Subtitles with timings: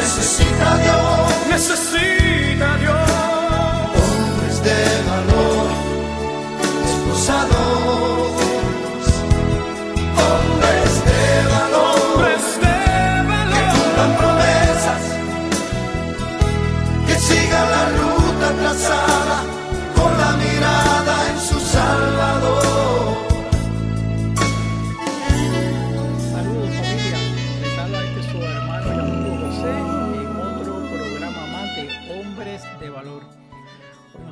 [0.00, 3.10] Necesita Dios, necesita Dios.
[3.98, 4.80] Hombres de
[5.10, 5.70] valor,
[6.86, 7.77] esposados,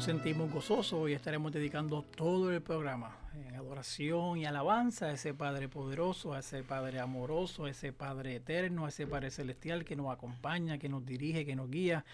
[0.06, 5.68] sentimos gozosos y estaremos dedicando todo el programa en adoración y alabanza a ese Padre
[5.68, 10.12] poderoso, a ese Padre amoroso, a ese Padre eterno, a ese Padre celestial que nos
[10.12, 12.04] acompaña, que nos dirige, que nos guía.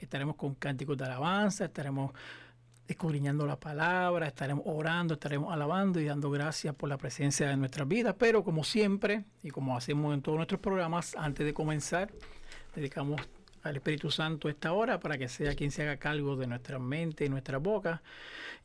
[0.00, 2.10] Estaremos con cánticos de alabanza, estaremos
[2.88, 7.86] escudriñando la palabra, estaremos orando, estaremos alabando y dando gracias por la presencia de nuestras
[7.86, 8.16] vidas.
[8.18, 12.10] Pero como siempre, y como hacemos en todos nuestros programas, antes de comenzar,
[12.74, 13.20] dedicamos
[13.62, 17.24] al Espíritu Santo esta hora para que sea quien se haga cargo de nuestra mente
[17.24, 18.02] y nuestra boca.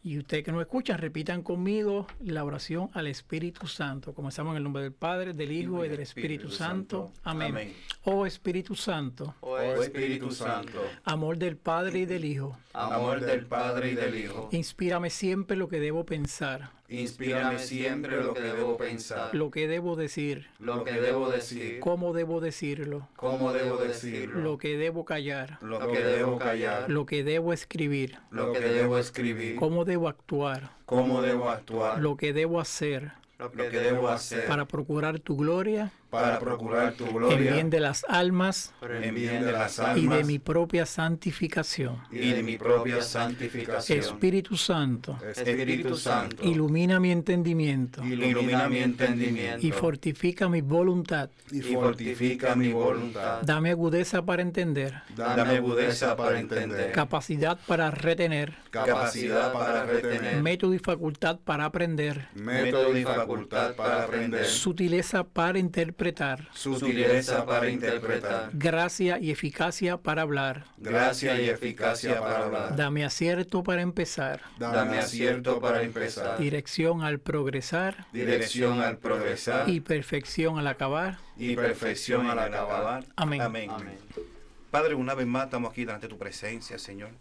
[0.06, 4.14] Y ustedes que nos escuchan, repitan conmigo la oración al Espíritu Santo.
[4.14, 7.14] Comenzamos en el nombre del Padre, del Hijo y del Espíritu, Santo.
[7.24, 7.52] Amén.
[7.52, 7.74] Amén.
[8.04, 13.92] Oh Espíritu Santo, Oh Espíritu Santo, amor del Padre y del Hijo, amor del Padre
[13.92, 19.34] y del Hijo, inspírame siempre lo que debo pensar, inspírame siempre lo que debo pensar,
[19.34, 24.58] lo que debo decir, lo que debo decir, cómo debo decirlo, cómo debo decirlo, lo
[24.58, 29.56] que debo callar, lo que debo callar, lo que debo escribir, lo que debo escribir,
[29.56, 33.12] cómo debo actuar, cómo debo actuar, lo que debo hacer.
[33.40, 34.46] Lo que debo hacer.
[34.46, 39.44] Para procurar tu gloria para procurar tu en gloria bien de las almas en bien
[39.44, 41.98] de las y almas de mi propia santificación.
[42.12, 43.98] y de mi propia santificación.
[43.98, 51.32] Espíritu Santo, Espíritu Santo, ilumina mi entendimiento ilumina mi entendimiento y fortifica mi voluntad.
[51.52, 53.42] y fortifica mi voluntad.
[53.42, 60.76] Dame agudeza para entender, Dame agudeza para entender, capacidad para retener, capacidad para retener, método
[60.76, 66.03] y facultad para aprender, método y facultad para aprender, sutileza para interpretar,
[66.54, 70.66] sutileza para interpretar, gracia y eficacia para hablar.
[70.78, 72.76] gracia y eficacia para hablar.
[72.76, 79.80] Dame acierto para empezar, Dame acierto para empezar, dirección al progresar dirección al progresar y
[79.80, 81.18] perfección al acabar.
[81.38, 83.06] y perfección al acabar.
[83.16, 83.42] Amén.
[83.42, 83.72] Amén.
[84.72, 87.12] Padre, una vez más estamos aquí delante de tu presencia, Señor.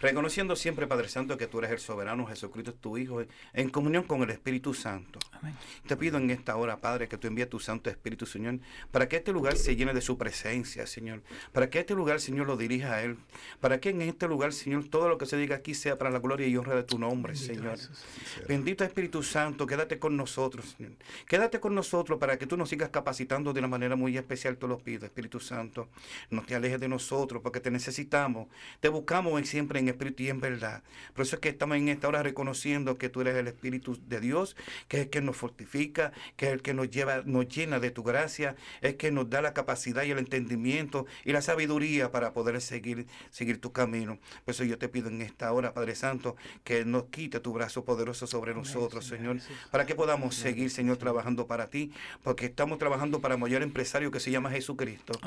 [0.00, 3.22] Reconociendo siempre, Padre Santo, que tú eres el soberano, Jesucristo es tu Hijo,
[3.52, 5.18] en comunión con el Espíritu Santo.
[5.32, 5.54] Amén.
[5.86, 8.60] Te pido en esta hora, Padre, que tú envíes tu Santo Espíritu, Señor,
[8.90, 11.22] para que este lugar se llene de su presencia, Señor.
[11.52, 13.18] Para que este lugar, Señor, lo dirija a Él.
[13.60, 16.18] Para que en este lugar, Señor, todo lo que se diga aquí sea para la
[16.18, 17.76] gloria y honra de tu nombre, Bendito Señor.
[17.78, 18.04] Jesús.
[18.48, 20.92] Bendito Espíritu Santo, quédate con nosotros, Señor.
[21.28, 24.66] Quédate con nosotros para que tú nos sigas capacitando de una manera muy especial, te
[24.66, 25.88] lo pido, Espíritu Santo.
[26.30, 28.48] No te alejes de nosotros porque te necesitamos.
[28.80, 30.82] Te buscamos en- siempre en espíritu y en verdad.
[31.14, 34.20] Por eso es que estamos en esta hora reconociendo que tú eres el Espíritu de
[34.20, 34.56] Dios,
[34.88, 37.90] que es el que nos fortifica, que es el que nos lleva, nos llena de
[37.90, 42.32] tu gracia, es que nos da la capacidad y el entendimiento y la sabiduría para
[42.32, 44.18] poder seguir, seguir tu camino.
[44.44, 47.84] Por eso yo te pido en esta hora, Padre Santo, que nos quite tu brazo
[47.84, 49.38] poderoso sobre nosotros, Señor,
[49.70, 54.10] para que podamos seguir, Señor, trabajando para ti, porque estamos trabajando para el mayor empresario
[54.10, 55.18] que se llama Jesucristo.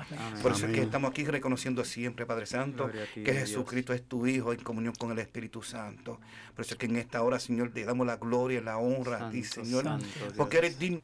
[0.42, 3.38] Por eso es que estamos aquí reconociendo siempre, Padre Santo, que Dios.
[3.38, 6.20] Jesucristo es tu Hijo en comunión con el Espíritu Santo.
[6.56, 9.28] Por eso es que en esta hora, Señor, te damos la gloria y la honra
[9.28, 10.06] a ti, Santo, Señor, santo
[10.38, 11.02] porque eres digno.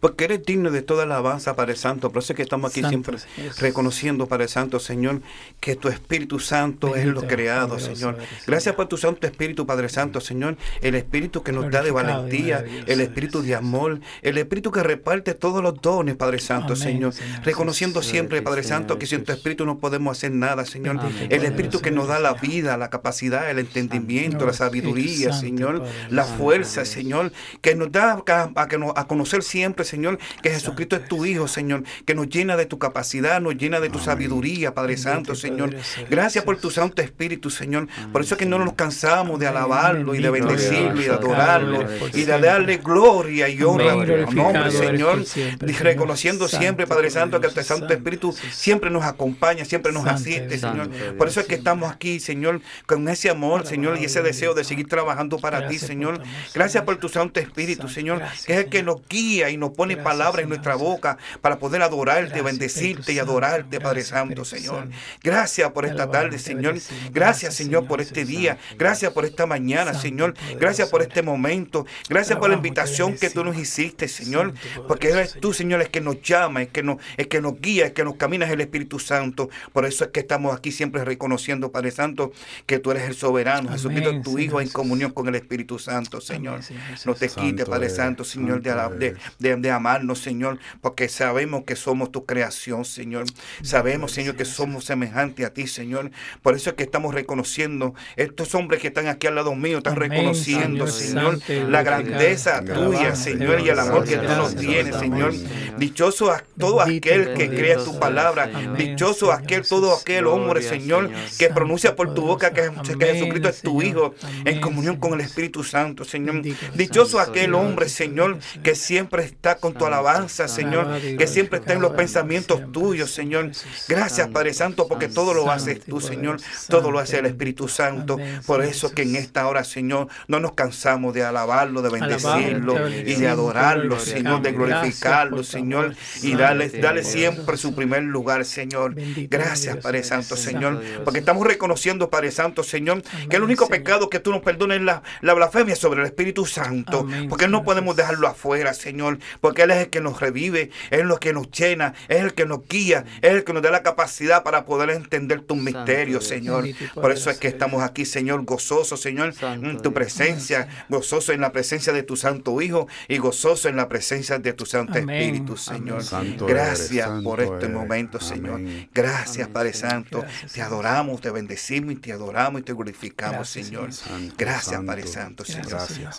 [0.00, 2.10] Porque eres digno de toda alabanza, Padre Santo.
[2.10, 3.16] Por eso es que estamos aquí Santo siempre
[3.58, 5.20] reconociendo, Padre Santo, Señor,
[5.60, 8.18] que tu Espíritu Santo es lo creado, Señor.
[8.46, 10.56] Gracias por tu Santo Espíritu, Padre Santo, Señor.
[10.80, 15.34] El Espíritu que nos da de valentía, el Espíritu de amor, el Espíritu que reparte
[15.34, 17.12] todos los dones, Padre Santo, Amén, Señor.
[17.12, 19.32] Señor Reconociendo siempre, Padre Santo, que sin tu.
[19.32, 20.98] Espíritu no podemos hacer nada, Señor.
[21.28, 25.84] El Espíritu que nos da la vida, la capacidad, el entendimiento, la sabiduría, Señor.
[26.10, 31.08] La fuerza, Señor, que nos da a, a conocer siempre siempre, Señor, que Jesucristo es
[31.08, 34.96] tu Hijo, Señor, que nos llena de tu capacidad, nos llena de tu sabiduría, Padre
[34.96, 35.74] Santo, Señor.
[36.08, 37.88] Gracias por tu Santo Espíritu, Señor.
[38.12, 41.84] Por eso es que no nos cansamos de alabarlo y de bendecirlo y de adorarlo
[42.14, 45.24] y de darle gloria y honra a tu nombre, Señor.
[45.66, 50.58] Y reconociendo siempre, Padre Santo, que poderoso, Santo Espíritu siempre nos acompaña, siempre nos asiste,
[50.58, 50.90] Señor.
[51.18, 54.62] Por eso es que estamos aquí, Señor, con ese amor, Señor, y ese deseo de
[54.62, 56.22] seguir trabajando para ti, Señor.
[56.22, 59.70] tu Gracias por tu Santo Espíritu, Señor, que es el que nos guía y nos
[59.70, 63.80] pone Gracias, palabras en nuestra boca para poder adorarte, Gracias, bendecirte y adorarte.
[63.80, 64.88] Padre Santo, Señor.
[65.22, 66.76] Gracias por esta tarde, Señor.
[67.12, 68.58] Gracias, Señor, por este día.
[68.78, 70.34] Gracias por esta mañana, Señor.
[70.58, 71.86] Gracias por este momento.
[72.08, 74.54] Gracias por la invitación que tú nos hiciste, Señor.
[74.86, 77.86] Porque eres tú, Señor, el que nos llama, el que nos, el que nos guía,
[77.86, 79.48] el que nos camina es el Espíritu Santo.
[79.72, 82.32] Por eso es que estamos aquí siempre reconociendo, Padre Santo,
[82.66, 83.70] que tú eres el soberano.
[83.70, 86.60] Jesucristo es tu Hijo en comunión con el Espíritu Santo, Señor.
[87.04, 89.45] No te quites, Padre Santo, Señor, de, de.
[89.48, 93.24] De- de amarnos, Señor, porque sabemos que somos tu creación, Señor.
[93.62, 96.10] Sabemos, Señor, que somos semejantes a ti, Señor.
[96.42, 99.94] Por eso es que estamos reconociendo, estos hombres que están aquí al lado mío, están
[99.94, 101.38] Amén, reconociendo, Señor
[101.68, 105.32] la grandeza tuya, Señor, y el amor que tú nos tienes, Señor.
[105.78, 108.46] Dichoso a todo aquel que crea tu palabra.
[108.76, 113.48] Dichoso Amén, aquel, todo aquel hombre, Señor, que pronuncia por tu boca que, que Jesucristo
[113.48, 113.76] es tu.
[113.82, 114.14] Hijo,
[114.44, 115.26] en comunión con el.
[115.26, 116.40] Espíritu Santo, Señor.
[116.74, 120.48] Dichoso aquel hombre, Señor, que siempre está con tu alabanza.
[120.48, 123.50] Señor, que siempre está en los pensamientos tuyos, Señor.
[123.88, 126.40] Gracias, Padre Santo, porque todo lo haces tú, Señor.
[126.68, 128.18] Todo lo hace el Espíritu Santo.
[128.46, 133.14] Por eso que en esta hora, Señor, no nos cansamos de alabarlo, de bendecirlo y
[133.14, 138.94] de adorarlo, Señor, de glorificarlo, Señor, y darle, darle siempre su primer lugar, Señor.
[138.96, 144.20] Gracias, Padre Santo, Señor, porque estamos reconociendo, Padre Santo, Señor, que el único pecado que
[144.20, 148.26] tú nos perdones es la, la blasfemia sobre el Espíritu Santo, porque no podemos dejarlo
[148.26, 151.94] afuera, Señor, porque Él es el que nos revive, Él es lo que nos llena,
[152.08, 155.40] es el que nos guía, es el que nos da la capacidad para poder entender
[155.40, 156.28] tus Santo misterios, Dios.
[156.28, 156.64] Señor.
[156.94, 159.94] Por eso es que estamos aquí, Señor, gozosos, Señor, Santo en tu Dios.
[159.94, 164.52] presencia, gozoso en la presencia de tu Santo Hijo y gozoso en la presencia de
[164.52, 165.10] tu Santo Amén.
[165.10, 166.02] Espíritu, Señor.
[166.02, 167.70] Santo Gracias eres, por este eres.
[167.70, 168.54] momento, Señor.
[168.56, 168.88] Amén.
[168.94, 169.90] Gracias, Amén, Padre Señor.
[169.90, 170.20] Santo.
[170.20, 170.66] Gracias, te Señor.
[170.68, 173.92] adoramos, te bendecimos y te adoramos y te glorificamos, Gracias, Señor.
[173.92, 173.92] Señor.
[174.20, 175.44] Santo, Gracias, Padre santo.
[175.44, 175.66] Señor.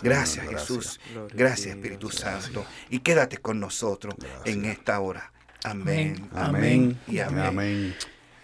[0.02, 0.60] Gracias, Señor.
[0.60, 1.00] Jesús.
[1.34, 2.10] Gracias, Espíritu.
[2.10, 2.64] Santo.
[2.90, 4.14] Y quédate con nosotros
[4.44, 5.32] en esta hora.
[5.64, 6.28] Amén.
[6.32, 6.54] Amén.
[6.56, 6.98] Amén.
[7.06, 7.44] Y amén.
[7.44, 7.94] Amén.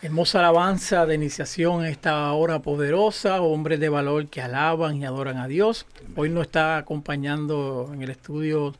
[0.03, 5.39] Hermosa alabanza de iniciación a esta hora poderosa, hombres de valor que alaban y adoran
[5.39, 5.87] a Dios.
[6.15, 8.75] Hoy nos está acompañando en el estudio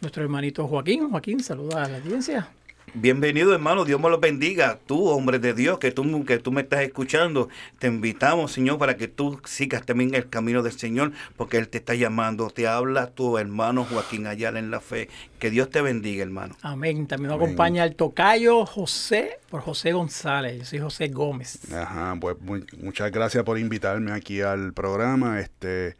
[0.00, 1.10] nuestro hermanito Joaquín.
[1.10, 2.48] Joaquín, saluda a la audiencia.
[2.94, 3.84] Bienvenido, hermano.
[3.84, 4.78] Dios me los bendiga.
[4.86, 7.48] Tú, hombre de Dios, que tú, que tú me estás escuchando,
[7.78, 11.78] te invitamos, Señor, para que tú sigas también el camino del Señor, porque Él te
[11.78, 12.50] está llamando.
[12.50, 15.08] Te habla tu hermano Joaquín Ayala en la fe.
[15.38, 16.56] Que Dios te bendiga, hermano.
[16.62, 17.06] Amén.
[17.06, 17.46] También nos Amén.
[17.46, 20.58] acompaña el tocayo José, por José González.
[20.58, 21.72] Yo soy José Gómez.
[21.72, 25.38] Ajá, pues muy- muchas gracias por invitarme aquí al programa.
[25.40, 25.96] Este,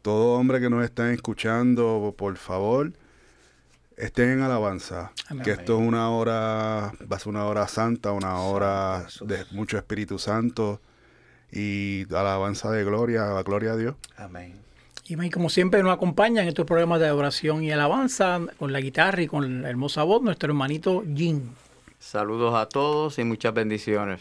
[0.00, 2.92] todo hombre que nos está escuchando, por favor,
[4.00, 5.12] estén en alabanza.
[5.28, 5.44] Amén.
[5.44, 9.28] Que esto es una hora, va a ser una hora santa, una hora Jesús.
[9.28, 10.80] de mucho Espíritu Santo
[11.52, 13.94] y alabanza de gloria, a gloria a Dios.
[14.16, 14.54] Amén.
[15.06, 19.22] Y como siempre nos acompaña en estos programas de adoración y alabanza con la guitarra
[19.22, 21.50] y con la hermosa voz nuestro hermanito Jim.
[21.98, 24.20] Saludos a todos y muchas bendiciones.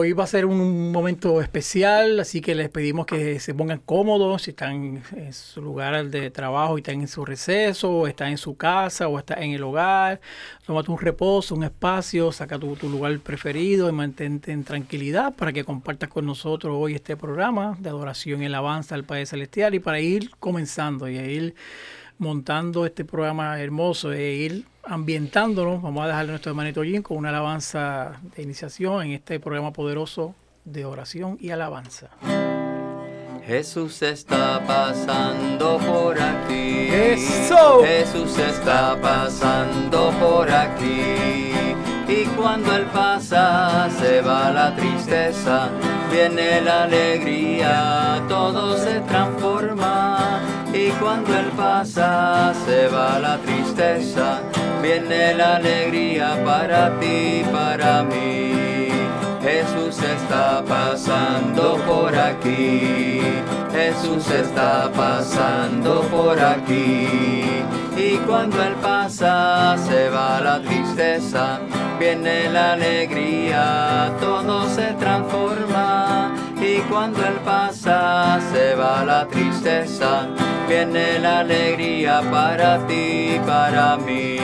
[0.00, 4.42] Hoy va a ser un momento especial, así que les pedimos que se pongan cómodos,
[4.42, 8.38] si están en su lugar de trabajo y están en su receso, o están en
[8.38, 10.20] su casa, o están en el hogar.
[10.64, 15.52] Tómate un reposo, un espacio, saca tu, tu lugar preferido y mantente en tranquilidad para
[15.52, 19.80] que compartas con nosotros hoy este programa de adoración y alabanza al Padre Celestial y
[19.80, 21.56] para ir comenzando y a ir
[22.18, 25.82] montando este programa hermoso e ir ambientándonos.
[25.82, 29.72] Vamos a dejarle a nuestro hermanito Jim con una alabanza de iniciación en este programa
[29.72, 30.34] poderoso
[30.64, 32.10] de oración y alabanza.
[33.46, 36.88] Jesús está pasando por aquí.
[36.90, 37.82] ¡Eso!
[37.82, 41.52] Jesús está pasando por aquí.
[42.06, 45.70] Y cuando Él pasa, se va la tristeza,
[46.10, 50.47] viene la alegría, todo se transforma.
[50.72, 54.40] Y cuando Él pasa, se va la tristeza,
[54.82, 58.88] viene la alegría para ti, para mí.
[59.42, 63.20] Jesús está pasando por aquí.
[63.72, 67.64] Jesús está pasando por aquí.
[67.96, 71.60] Y cuando Él pasa, se va la tristeza,
[71.98, 76.37] viene la alegría, todo se transforma.
[76.78, 80.28] Y cuando Él pasa se va la tristeza,
[80.68, 84.36] viene la alegría para ti, para mí.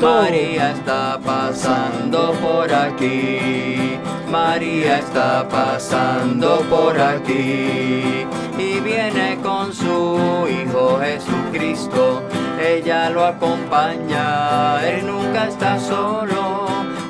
[0.00, 3.98] María está pasando por aquí,
[4.30, 8.26] María está pasando por aquí
[8.58, 12.22] y viene con su Hijo Jesucristo.
[12.58, 16.66] Ella lo acompaña, Él nunca está solo.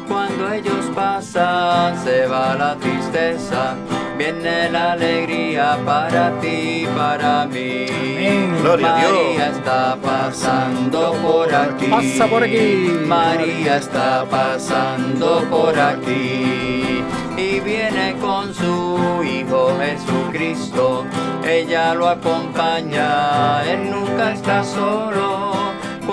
[0.08, 3.76] Cuando ellos pasan, se va la tristeza,
[4.16, 7.86] viene la alegría para ti, para mí.
[7.88, 8.58] Amén.
[8.62, 9.12] Gloria a Dios.
[9.12, 11.86] María está pasando por aquí.
[11.86, 13.00] Pasa por aquí.
[13.06, 17.02] María está pasando por aquí
[17.36, 21.04] y viene con su Hijo Jesucristo.
[21.44, 25.71] Ella lo acompaña, Él nunca está solo.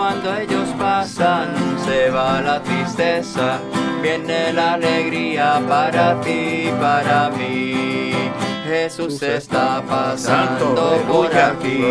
[0.10, 1.50] Cuando ellos pasan,
[1.86, 3.60] se va la tristeza,
[4.02, 8.14] viene la alegría para ti, para mí.
[8.66, 11.84] Jesús está pasando por aquí.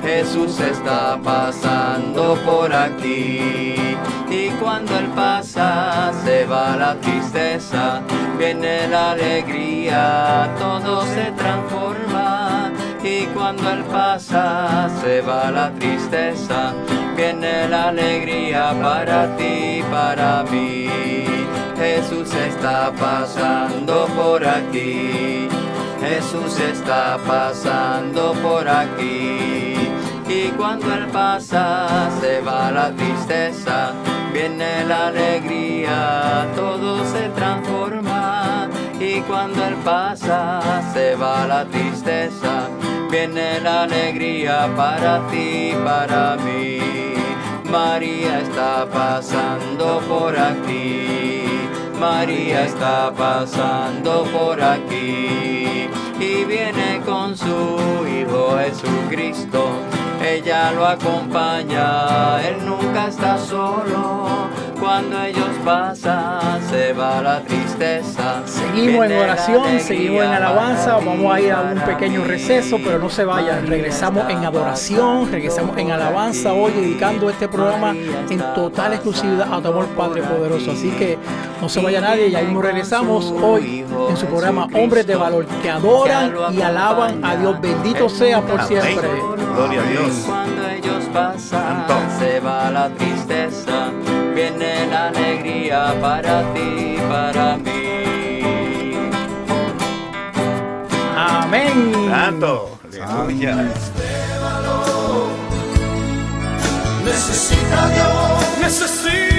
[0.00, 3.96] Jesús está pasando por aquí
[4.30, 8.00] y cuando Él pasa se va la tristeza,
[8.38, 12.70] viene la alegría, todo se transforma
[13.02, 16.74] y cuando Él pasa se va la tristeza,
[17.18, 20.86] viene la alegría para ti, para mí.
[21.76, 25.48] Jesús está pasando por aquí.
[26.00, 29.74] Jesús está pasando por aquí.
[30.28, 33.92] Y cuando Él pasa, se va la tristeza,
[34.32, 38.68] viene la alegría, todo se transforma.
[39.00, 40.60] Y cuando Él pasa,
[40.92, 42.68] se va la tristeza,
[43.10, 46.78] viene la alegría para ti, para mí.
[47.70, 51.44] María está pasando por aquí.
[51.98, 55.88] María está pasando por aquí
[56.20, 59.70] y viene con su Hijo Jesucristo.
[60.24, 64.37] Ella lo acompaña, Él nunca está solo.
[64.80, 68.42] Cuando ellos pasan, se va la tristeza.
[68.46, 73.08] Seguimos en oración, seguimos en alabanza, vamos a ir a un pequeño receso, pero no
[73.08, 79.52] se vayan, regresamos en adoración, regresamos en alabanza hoy, dedicando este programa en total exclusividad
[79.52, 80.72] a tu amor Padre Poderoso.
[80.72, 81.18] Así que
[81.60, 85.70] no se vaya nadie, ya mismo regresamos hoy en su programa Hombres de Valor, que
[85.70, 87.60] adoran y alaban a Dios.
[87.60, 89.08] Bendito sea por siempre.
[89.54, 90.24] Gloria a Dios.
[90.26, 91.86] Cuando ellos pasan,
[92.18, 93.77] se va la tristeza,
[94.38, 98.92] viene la alegría para ti, para mí.
[101.16, 101.92] Amén.
[102.08, 102.78] Santo.
[102.84, 103.56] Aleluya.
[107.04, 109.37] Necesita Dios Necesita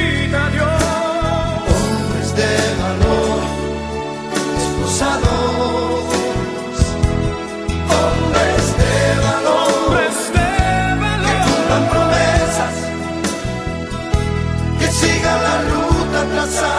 [16.49, 16.78] outside.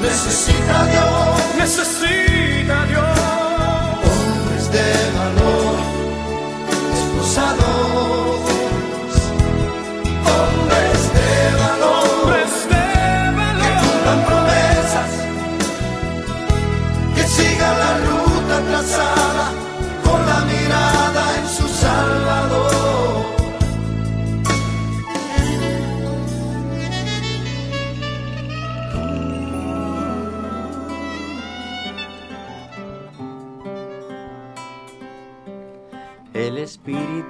[0.00, 2.25] Necesita Dios Necesita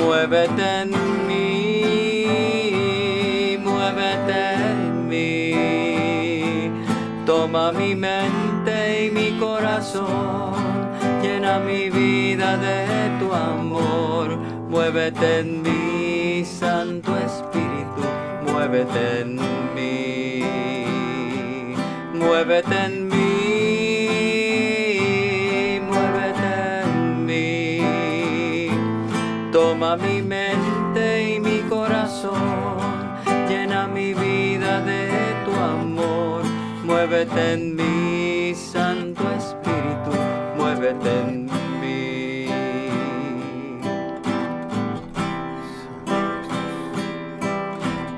[0.00, 0.90] Muévete en
[1.28, 1.86] mí,
[3.58, 4.40] muévete
[4.70, 6.72] en mí.
[7.26, 10.54] Toma mi mente y mi corazón,
[11.22, 14.38] llena mi vida de tu amor.
[14.70, 18.02] Muévete en mí, Santo Espíritu,
[18.46, 19.36] muévete en
[19.74, 20.44] mí.
[22.14, 22.99] Muévete en mí,
[37.20, 40.10] Muévete en mí, Santo Espíritu,
[40.56, 41.44] muévete en
[41.78, 42.46] mí.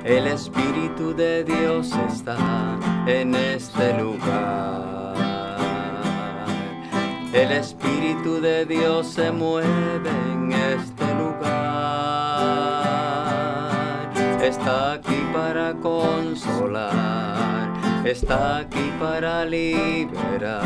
[0.05, 2.79] El Espíritu de Dios está
[3.09, 5.17] en este lugar.
[7.33, 11.43] El Espíritu de Dios se mueve en este lugar.
[14.41, 17.52] Está aquí para consolar,
[18.05, 20.61] está aquí para liberar,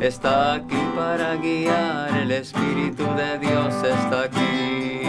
[0.00, 2.16] está aquí para guiar.
[2.16, 5.02] El Espíritu de Dios está aquí.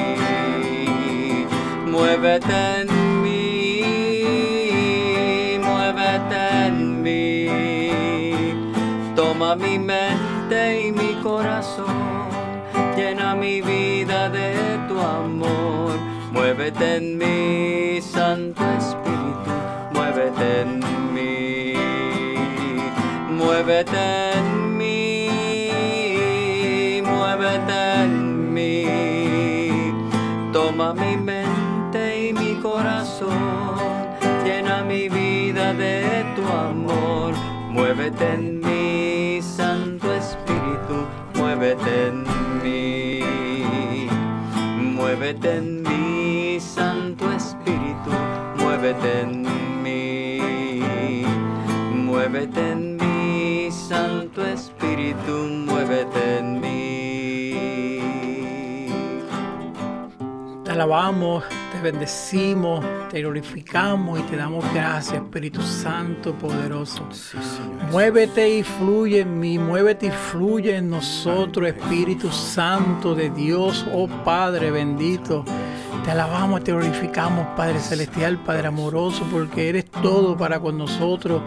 [1.85, 2.88] Muévete en
[3.23, 3.83] mí,
[5.61, 7.49] muévete en mí.
[9.15, 12.29] Toma mi mente y mi corazón,
[12.95, 15.91] llena mi vida de tu amor.
[16.31, 19.51] Muévete en mí, Santo Espíritu,
[19.93, 20.99] muévete en mí.
[23.70, 25.29] Muévete en mí,
[27.05, 29.94] muévete en mí.
[30.51, 33.38] Toma mi mente y mi corazón,
[34.44, 37.36] llena mi vida de tu amor.
[37.70, 41.05] Muévete en mí, Santo Espíritu,
[41.36, 42.28] muévete en mí.
[60.79, 67.05] Alabamos, te bendecimos, te glorificamos y te damos gracias, Espíritu Santo poderoso.
[67.92, 74.07] Muévete y fluye en mí, muévete y fluye en nosotros, Espíritu Santo de Dios, oh
[74.24, 75.44] Padre bendito.
[76.03, 81.42] Te alabamos, te glorificamos, Padre Celestial, Padre amoroso, porque eres todo para con nosotros.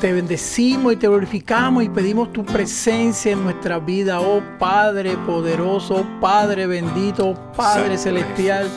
[0.00, 5.96] Te bendecimos y te glorificamos y pedimos tu presencia en nuestra vida, oh Padre poderoso,
[5.96, 8.68] oh Padre bendito, oh Padre celestial.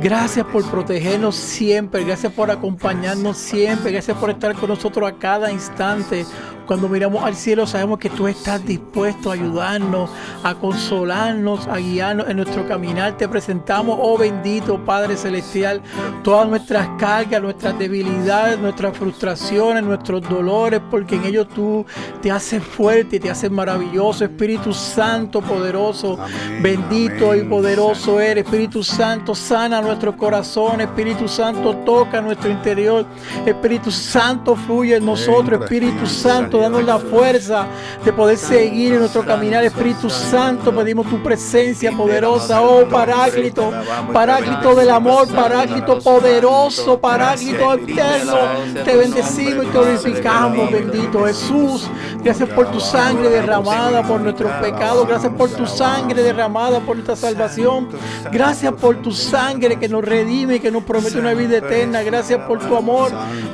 [0.00, 5.52] Gracias por protegernos siempre, gracias por acompañarnos siempre, gracias por estar con nosotros a cada
[5.52, 6.24] instante.
[6.70, 10.08] Cuando miramos al cielo sabemos que tú estás dispuesto a ayudarnos,
[10.44, 13.16] a consolarnos, a guiarnos en nuestro caminar.
[13.16, 15.82] Te presentamos, oh bendito Padre Celestial,
[16.22, 21.84] todas nuestras cargas, nuestras debilidades, nuestras frustraciones, nuestros dolores, porque en ellos tú
[22.22, 24.24] te haces fuerte y te haces maravilloso.
[24.24, 28.44] Espíritu Santo poderoso, Amén, bendito y poderoso eres.
[28.44, 30.80] Espíritu Santo sana nuestro corazón.
[30.80, 33.06] Espíritu Santo toca nuestro interior.
[33.44, 35.62] Espíritu Santo fluye en nosotros.
[35.62, 37.66] Espíritu Santo, danos la fuerza
[38.04, 39.64] de poder seguir en nuestro caminar.
[39.64, 42.62] Espíritu Santo, pedimos tu presencia poderosa.
[42.62, 43.72] Oh Paráclito,
[44.12, 48.36] Paráclito del amor, Paráclito poderoso, Paráclito eterno.
[48.84, 51.88] Te bendecimos y te glorificamos, bendito Jesús.
[52.22, 55.06] Gracias por tu sangre derramada por nuestros pecados.
[55.06, 57.88] Gracias por tu sangre derramada por nuestra salvación.
[58.30, 62.02] Gracias por tu sangre que nos redime y que nos promete una vida eterna.
[62.02, 63.10] Gracias por tu amor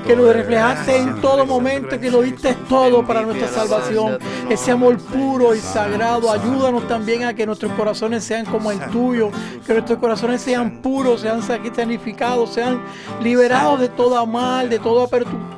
[0.06, 4.18] que nos reflejaste en todo momento, que lo diste todo todo para nuestra salvación.
[4.48, 9.30] Ese amor puro y sagrado, ayúdanos también a que nuestros corazones sean como el tuyo,
[9.66, 12.82] que nuestros corazones sean puros, sean santificados, sean
[13.22, 15.06] liberados de toda mal, de toda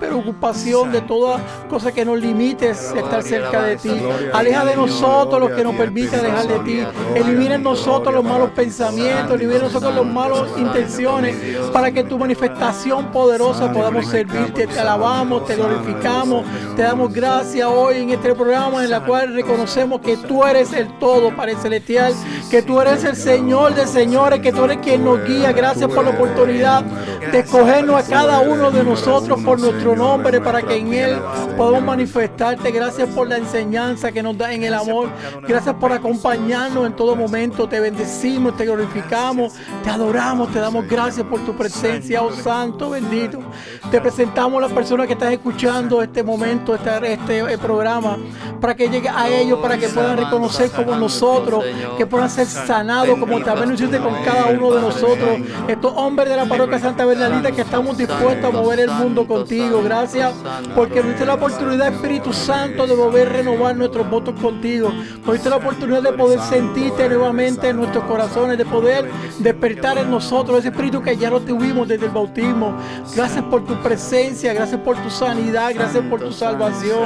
[0.00, 3.92] preocupación, de toda cosa que nos limite a estar cerca de ti.
[4.32, 6.80] Aleja de nosotros los que nos permiten alejar de ti.
[7.14, 11.36] Elimina en nosotros los malos pensamientos, elimina en nosotros las malas intenciones,
[11.72, 14.66] para que tu manifestación poderosa podamos servirte.
[14.66, 20.00] Te alabamos, te glorificamos, te damos gracias hoy en este programa en la cual reconocemos
[20.00, 22.14] que tú eres el todo, Padre Celestial,
[22.48, 25.52] que tú eres el Señor de señores, que tú eres quien nos guía.
[25.52, 30.62] Gracias por la oportunidad de escogernos a cada uno de nosotros por nuestro nombre para
[30.62, 31.18] que en Él
[31.56, 32.70] podamos manifestarte.
[32.70, 35.08] Gracias por la enseñanza que nos da en el amor.
[35.46, 37.68] Gracias por acompañarnos en todo momento.
[37.68, 43.40] Te bendecimos, te glorificamos, te adoramos, te damos gracias por tu presencia, oh Santo bendito.
[43.90, 48.18] Te presentamos a las personas que están escuchando este momento, este, este eh, programa,
[48.60, 51.64] para que llegue a ellos, para que puedan reconocer como nosotros,
[51.96, 56.28] que puedan ser sanados, como también lo hiciste con cada uno de nosotros, estos hombres
[56.28, 59.82] de la parroquia Santa Bernardita que estamos dispuestos a mover el mundo contigo.
[59.82, 60.32] Gracias
[60.74, 64.92] porque nos diste la oportunidad, Espíritu Santo, de volver a renovar nuestros votos contigo.
[65.24, 70.10] Nos diste la oportunidad de poder sentirte nuevamente en nuestros corazones, de poder despertar en
[70.10, 72.74] nosotros ese espíritu que ya no tuvimos desde el bautismo.
[73.14, 76.97] Gracias por tu presencia, gracias por tu sanidad, gracias por tu salvación.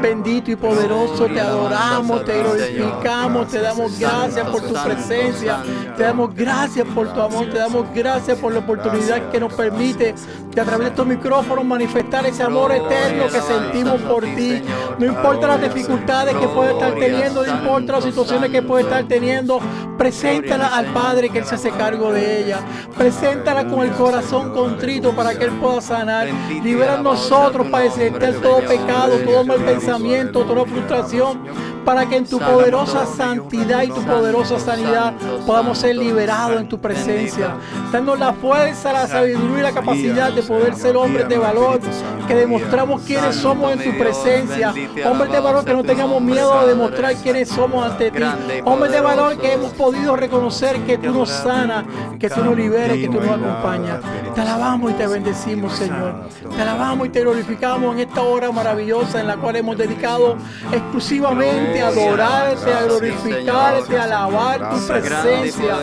[0.00, 5.62] Bendito y poderoso, te adoramos, te glorificamos, te damos gracias por tu presencia,
[5.96, 10.14] te damos gracias por tu amor, te damos gracias por la oportunidad que nos permite
[10.52, 14.62] que a través de estos micrófonos manifestar ese amor eterno que sentimos por ti.
[14.98, 19.04] No importa las dificultades que puede estar teniendo, no importa las situaciones que puede estar
[19.04, 19.60] teniendo,
[19.96, 22.60] preséntala al Padre que Él se hace cargo de ella.
[22.96, 26.28] Preséntala con el corazón contrito para que Él pueda sanar.
[26.62, 31.40] Libera a nosotros, Padre Celestial, todo pecado, todo mal pensamiento, toda frustración,
[31.84, 35.14] para que en tu poderosa santidad y tu poderosa sanidad
[35.46, 37.56] podamos ser liberados en tu presencia.
[37.92, 41.80] Danos la fuerza, la sabiduría y la capacidad de poder ser hombres de valor,
[42.26, 44.74] que demostramos quiénes somos en tu presencia.
[45.06, 48.22] Hombres de valor que no tengamos miedo de demostrar quiénes somos ante ti.
[48.64, 51.84] Hombres de valor que hemos podido reconocer que tú nos sanas,
[52.18, 54.00] que tú nos liberas, que tú nos acompañas.
[54.34, 56.28] Te alabamos y te bendecimos, Señor.
[56.54, 60.36] Te alabamos y te glorificamos en esta hora maravillosa en la cual hemos dedicado
[60.72, 65.76] exclusivamente a adorarte, a glorificarte, a alabar tu presencia.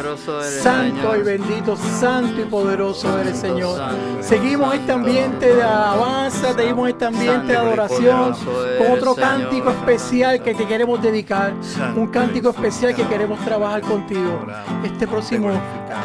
[0.62, 3.80] Santo y bendito, santo y poderoso eres, Señor.
[4.22, 8.36] Seguimos este ambiente de alabanza, seguimos este ambiente de adoración
[8.78, 11.54] con otro cántico especial que te queremos dedicar.
[11.96, 14.46] Un cántico especial que queremos trabajar contigo.
[14.84, 15.50] Este próximo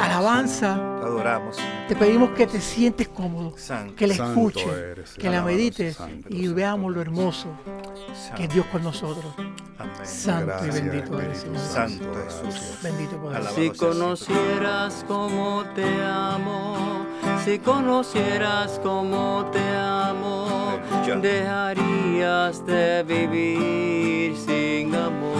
[0.03, 1.57] alabanza Te adoramos.
[1.89, 3.95] te pedimos que te sientes cómodo, Santo.
[3.97, 7.49] que la escuches, eres, que la medites santo, y veamos lo hermoso
[8.37, 9.25] que es Dios con nosotros.
[9.79, 9.95] Amén.
[10.05, 11.59] Santo y bendito eres, Señor.
[11.59, 12.43] Santo Santo, Jesús.
[12.43, 12.83] gracias.
[12.83, 13.31] Bendito.
[13.31, 17.07] Alabado Si conocieras cómo te amo,
[17.45, 20.79] si conocieras cómo te amo,
[21.23, 25.40] dejarías de vivir sin amor.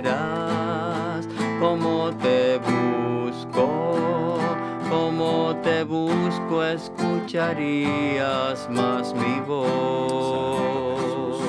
[1.61, 4.39] cómo te busco,
[4.89, 11.39] cómo te busco, escucharías más mi voz.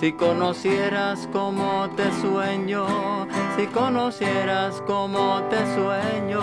[0.00, 2.84] Si conocieras cómo te sueño,
[3.56, 6.40] si conocieras cómo te sueño,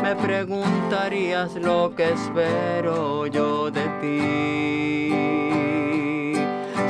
[0.00, 5.37] me preguntarías lo que espero yo de ti.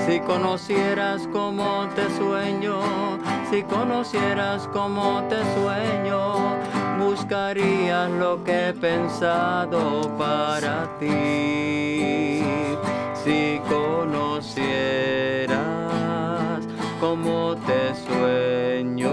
[0.08, 2.80] Si conocieras cómo te sueño,
[3.50, 6.56] si conocieras cómo te sueño,
[6.98, 12.42] buscarías lo que he pensado para ti.
[13.22, 14.56] Si conocieras
[17.00, 19.12] cómo te sueño,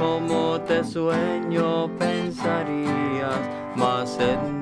[0.00, 3.38] cómo te sueño, pensarías
[3.76, 4.61] más en mí.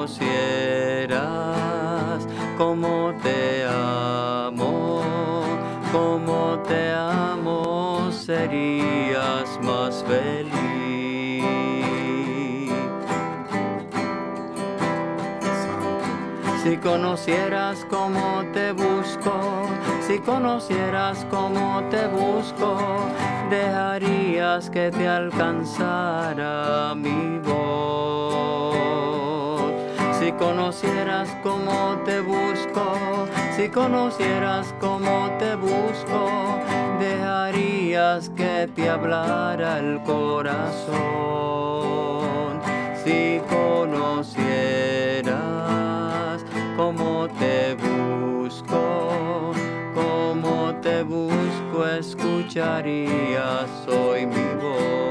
[2.61, 5.01] cómo te amo,
[5.91, 11.43] cómo te amo, serías más feliz.
[16.63, 19.33] Si conocieras cómo te busco,
[20.07, 22.77] si conocieras cómo te busco,
[23.49, 29.00] dejarías que te alcanzara mi voz.
[30.21, 36.59] Si conocieras cómo te busco, si conocieras cómo te busco,
[36.99, 40.91] dejarías que te hablara el corazón.
[43.03, 44.45] Si conocieras
[46.77, 49.53] cómo te busco,
[49.95, 55.10] cómo te busco, escucharías hoy mi voz.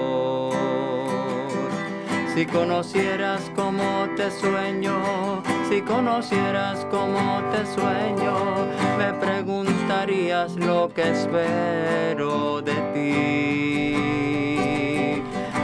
[2.35, 8.67] Si conocieras cómo te sueño, si conocieras cómo te sueño,
[8.97, 13.95] me preguntarías lo que espero de ti.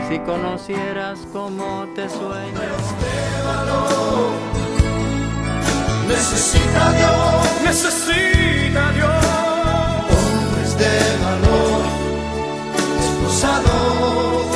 [0.09, 2.61] Si conocieras cómo te sueño.
[6.09, 9.11] Necesita Dios Necesita Dios
[10.09, 11.83] hombres de valor,
[13.01, 14.56] esposados,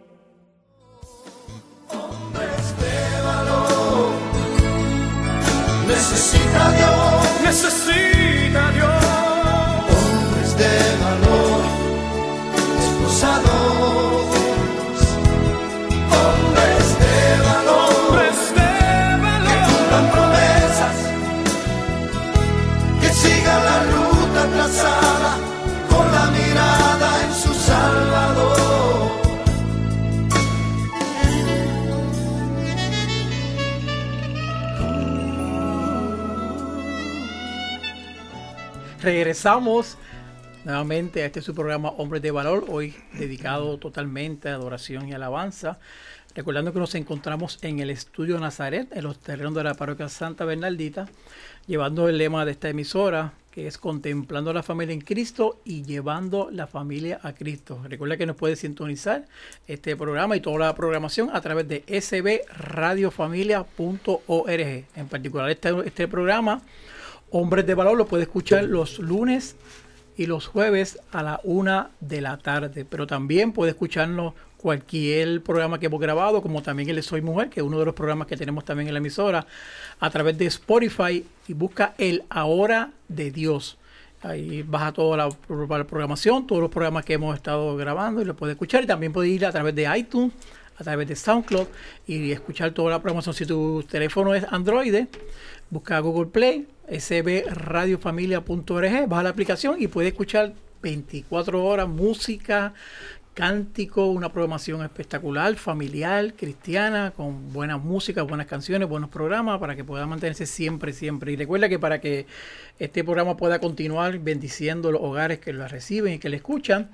[6.01, 6.73] Necesita
[7.43, 7.80] Necesita
[39.01, 39.97] Regresamos
[40.63, 45.79] nuevamente a este su programa Hombres de Valor, hoy dedicado totalmente a adoración y alabanza.
[46.35, 50.45] Recordando que nos encontramos en el estudio Nazaret, en los terrenos de la parroquia Santa
[50.45, 51.07] Bernaldita,
[51.65, 56.49] llevando el lema de esta emisora, que es contemplando la familia en Cristo y llevando
[56.51, 57.81] la familia a Cristo.
[57.83, 59.25] Recuerda que nos puede sintonizar
[59.65, 64.85] este programa y toda la programación a través de sbradiofamilia.org.
[64.95, 66.61] En particular este, este programa
[67.31, 69.55] Hombres de Valor lo puede escuchar los lunes
[70.17, 72.85] y los jueves a la una de la tarde.
[72.85, 77.61] Pero también puede escucharnos cualquier programa que hemos grabado, como también el Soy Mujer, que
[77.61, 79.47] es uno de los programas que tenemos también en la emisora,
[79.99, 83.77] a través de Spotify y busca el Ahora de Dios.
[84.23, 85.29] Ahí baja toda la
[85.85, 88.83] programación, todos los programas que hemos estado grabando y lo puede escuchar.
[88.83, 90.33] Y también puede ir a través de iTunes,
[90.81, 91.67] a través de SoundCloud
[92.07, 93.35] y escuchar toda la programación.
[93.35, 95.05] Si tu teléfono es Android,
[95.69, 102.73] busca Google Play, sbradiofamilia.org, baja la aplicación y puede escuchar 24 horas música
[103.33, 109.83] cántico, una programación espectacular, familiar, cristiana, con buena música, buenas canciones, buenos programas para que
[109.83, 111.31] pueda mantenerse siempre, siempre.
[111.31, 112.25] Y recuerda que para que
[112.77, 116.91] este programa pueda continuar bendiciendo los hogares que lo reciben y que le escuchan,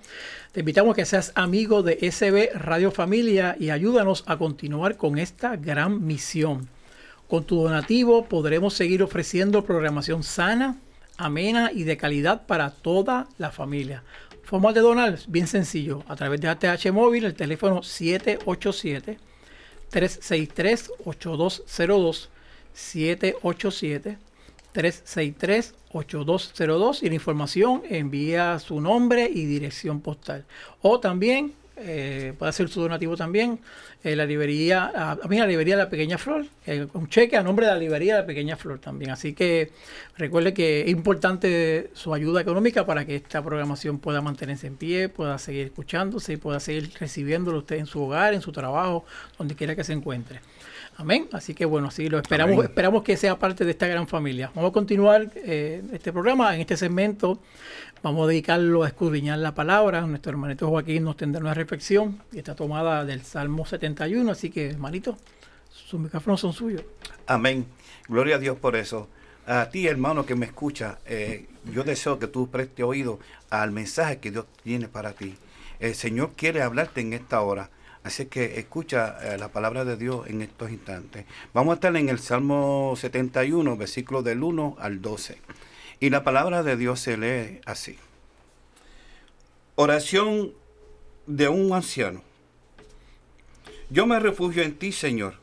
[0.51, 5.17] te invitamos a que seas amigo de SB Radio Familia y ayúdanos a continuar con
[5.17, 6.69] esta gran misión.
[7.27, 10.77] Con tu donativo podremos seguir ofreciendo programación sana,
[11.17, 14.03] amena y de calidad para toda la familia.
[14.47, 19.19] Forma de donar, bien sencillo, a través de ATH móvil, el teléfono 787
[19.89, 22.29] 363 8202
[22.71, 24.17] 787
[24.71, 30.45] 363 8202 y la información envía su nombre y dirección postal.
[30.81, 33.59] O también eh, puede hacer su donativo también
[34.03, 37.35] eh, la librería, a, a, mí la librería de la Pequeña Flor, eh, un cheque
[37.35, 39.11] a nombre de la librería de la Pequeña Flor también.
[39.11, 39.71] Así que
[40.17, 45.09] recuerde que es importante su ayuda económica para que esta programación pueda mantenerse en pie,
[45.09, 49.05] pueda seguir escuchándose y pueda seguir recibiéndolo usted en su hogar, en su trabajo,
[49.37, 50.41] donde quiera que se encuentre.
[50.97, 51.27] Amén.
[51.31, 52.69] Así que bueno, así lo esperamos, Amén.
[52.69, 54.51] esperamos que sea parte de esta gran familia.
[54.55, 57.39] Vamos a continuar eh, este programa en este segmento.
[58.03, 60.01] Vamos a dedicarlo a escudriñar la palabra.
[60.01, 64.31] Nuestro hermanito Joaquín nos tendrá una reflexión y está tomada del Salmo 71.
[64.31, 65.17] Así que, hermanito,
[65.71, 66.83] sus micrófonos son suyos.
[67.25, 67.65] Amén.
[68.07, 69.07] Gloria a Dios por eso.
[69.47, 74.19] A ti, hermano, que me escucha, eh, yo deseo que tú prestes oído al mensaje
[74.19, 75.35] que Dios tiene para ti.
[75.79, 77.71] El Señor quiere hablarte en esta hora.
[78.03, 81.25] Así que escucha eh, la palabra de Dios en estos instantes.
[81.53, 85.39] Vamos a estar en el Salmo 71, versículo del 1 al 12.
[85.99, 87.97] Y la palabra de Dios se lee así.
[89.75, 90.53] Oración
[91.25, 92.21] de un anciano.
[93.89, 95.35] Yo me refugio en ti, Señor,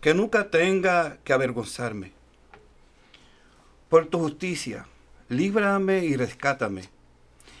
[0.00, 2.12] que nunca tenga que avergonzarme.
[3.88, 4.86] Por tu justicia,
[5.28, 6.88] líbrame y rescátame.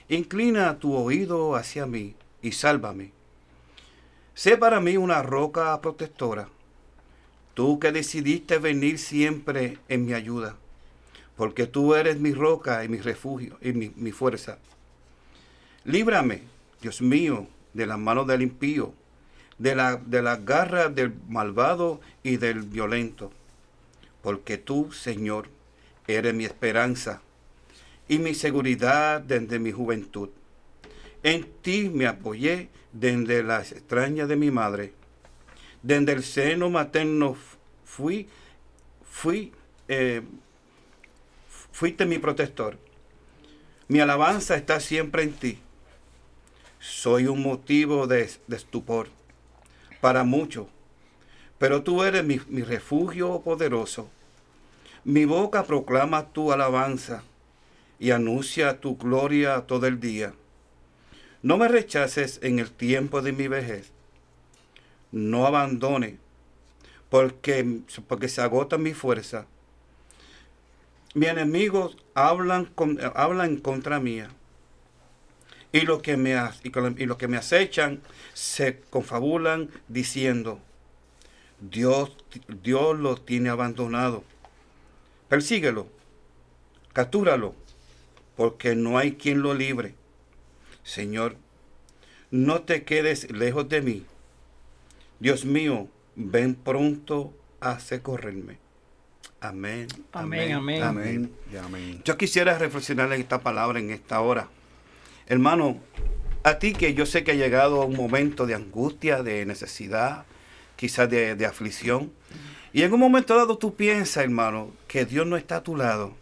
[0.08, 3.12] Inclina tu oído hacia mí y sálvame.
[4.34, 6.48] Sé para mí una roca protectora,
[7.54, 10.56] tú que decidiste venir siempre en mi ayuda,
[11.36, 14.58] porque tú eres mi roca y mi refugio y mi, fuerza.
[15.84, 16.42] Líbrame,
[16.80, 18.94] Dios mío, de las manos del impío,
[19.58, 23.32] de la, de las garras del malvado y del violento,
[24.22, 25.48] porque tú, Señor,
[26.06, 27.22] eres mi esperanza
[28.08, 30.30] y mi seguridad desde mi juventud.
[31.22, 34.92] En ti me apoyé desde las extrañas de mi madre.
[35.82, 37.36] Desde el seno materno
[37.84, 38.28] fui,
[39.04, 39.52] fui,
[39.88, 40.22] eh,
[41.74, 42.78] fuiste mi protector.
[43.88, 45.58] Mi alabanza está siempre en ti.
[46.78, 49.08] Soy un motivo de, de estupor
[50.00, 50.68] para muchos,
[51.58, 54.08] pero tú eres mi, mi refugio poderoso.
[55.02, 57.24] Mi boca proclama tu alabanza
[57.98, 60.32] y anuncia tu gloria todo el día.
[61.42, 63.90] No me rechaces en el tiempo de mi vejez.
[65.10, 66.18] No abandone,
[67.10, 69.46] porque, porque se agota mi fuerza.
[71.14, 72.98] Mis enemigos hablan, con,
[73.62, 74.30] contra mía.
[75.72, 76.36] Y los que me,
[77.18, 78.00] que me acechan
[78.32, 80.60] se confabulan diciendo,
[81.60, 82.16] Dios,
[82.62, 84.24] Dios lo tiene abandonado.
[85.28, 85.88] Persíguelo,
[86.92, 87.54] captúralo,
[88.36, 89.94] porque no hay quien lo libre.
[90.82, 91.36] Señor,
[92.30, 94.06] no te quedes lejos de mí.
[95.20, 98.63] Dios mío, ven pronto a socorrerme.
[99.44, 99.88] Amén.
[100.12, 100.82] Amén, amén.
[100.82, 101.32] Amén.
[101.62, 102.02] amén.
[102.02, 104.48] Yo quisiera reflexionar en esta palabra en esta hora.
[105.26, 105.80] Hermano,
[106.42, 110.24] a ti que yo sé que ha llegado un momento de angustia, de necesidad,
[110.76, 112.10] quizás de, de aflicción.
[112.72, 116.14] Y en un momento dado tú piensas, hermano, que Dios no está a tu lado.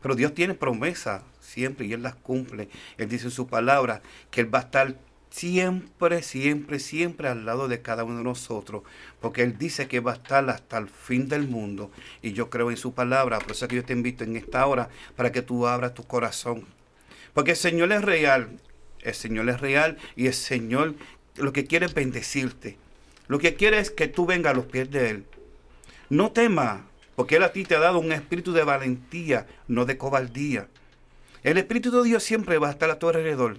[0.00, 2.68] Pero Dios tiene promesa siempre y Él las cumple.
[2.96, 4.96] Él dice en su palabra que Él va a estar
[5.32, 8.82] siempre, siempre, siempre al lado de cada uno de nosotros,
[9.20, 11.90] porque Él dice que va a estar hasta el fin del mundo.
[12.20, 14.90] Y yo creo en su palabra, por eso que yo te invito en esta hora
[15.16, 16.66] para que tú abras tu corazón.
[17.32, 18.60] Porque el Señor es real,
[19.00, 20.94] el Señor es real y el Señor
[21.36, 22.76] lo que quiere es bendecirte.
[23.26, 25.24] Lo que quiere es que tú vengas a los pies de Él.
[26.10, 26.82] No temas,
[27.16, 30.68] porque Él a ti te ha dado un espíritu de valentía, no de cobardía.
[31.42, 33.56] El Espíritu de Dios siempre va a estar a tu alrededor.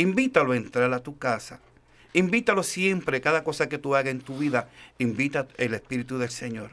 [0.00, 1.60] Invítalo a entrar a tu casa.
[2.14, 6.70] Invítalo siempre, cada cosa que tú hagas en tu vida, invita el Espíritu del Señor.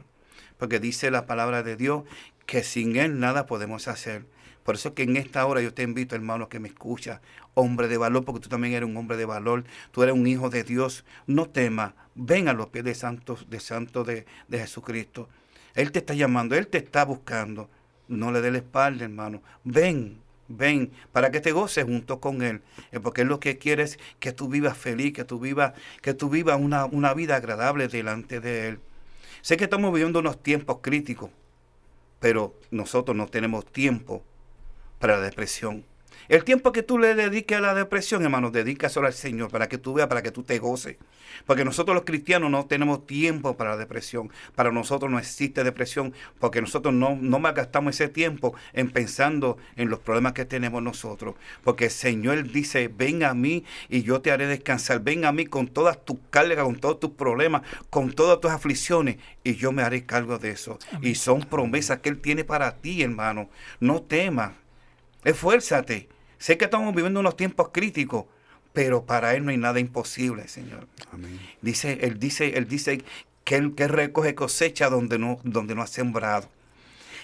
[0.56, 2.04] Porque dice la palabra de Dios
[2.46, 4.24] que sin Él nada podemos hacer.
[4.64, 7.20] Por eso que en esta hora yo te invito, hermano, que me escucha,
[7.52, 10.48] hombre de valor, porque tú también eres un hombre de valor, tú eres un hijo
[10.48, 11.04] de Dios.
[11.26, 15.28] No temas, ven a los pies de santos, de santo de, de Jesucristo.
[15.74, 17.68] Él te está llamando, Él te está buscando.
[18.08, 19.42] No le dé la espalda, hermano.
[19.64, 20.18] Ven,
[20.48, 22.62] ven para que te goces junto con Él.
[22.92, 26.16] Eh, Porque Él lo que quiere es que tú vivas feliz, que tú vivas, que
[26.56, 28.80] una, una vida agradable delante de Él.
[29.42, 31.30] Sé que estamos viviendo unos tiempos críticos,
[32.20, 34.24] pero nosotros no tenemos tiempo
[34.98, 35.84] para la depresión.
[36.28, 39.78] El tiempo que tú le dediques a la depresión, hermano, dedícaselo al Señor para que
[39.78, 40.96] tú veas, para que tú te goces.
[41.46, 44.30] Porque nosotros los cristianos no tenemos tiempo para la depresión.
[44.54, 49.88] Para nosotros no existe depresión porque nosotros no, no malgastamos ese tiempo en pensando en
[49.88, 51.34] los problemas que tenemos nosotros.
[51.64, 55.00] Porque el Señor dice, ven a mí y yo te haré descansar.
[55.00, 59.16] Ven a mí con todas tus cargas, con todos tus problemas, con todas tus aflicciones
[59.44, 60.78] y yo me haré cargo de eso.
[61.00, 63.48] Y son promesas que Él tiene para ti, hermano.
[63.80, 64.52] No temas.
[65.24, 66.17] Esfuérzate.
[66.38, 68.24] Sé que estamos viviendo unos tiempos críticos,
[68.72, 70.86] pero para Él no hay nada imposible, Señor.
[71.12, 71.38] Amén.
[71.60, 73.02] Dice, Él dice, Él dice
[73.44, 76.48] que Él que recoge cosecha donde no, donde no ha sembrado.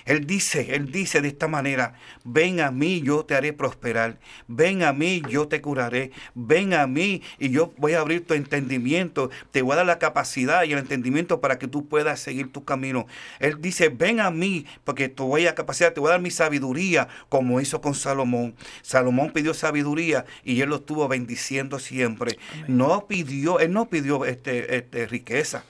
[0.05, 1.95] Él dice, Él dice de esta manera,
[2.25, 6.87] ven a mí, yo te haré prosperar, ven a mí, yo te curaré, ven a
[6.87, 10.73] mí y yo voy a abrir tu entendimiento, te voy a dar la capacidad y
[10.73, 13.07] el entendimiento para que tú puedas seguir tu camino.
[13.39, 16.31] Él dice, ven a mí, porque te voy a capacidad, te voy a dar mi
[16.31, 18.55] sabiduría, como hizo con Salomón.
[18.83, 22.39] Salomón pidió sabiduría y él lo estuvo bendiciendo siempre.
[22.69, 25.65] No pidió, él no pidió este, este, riqueza.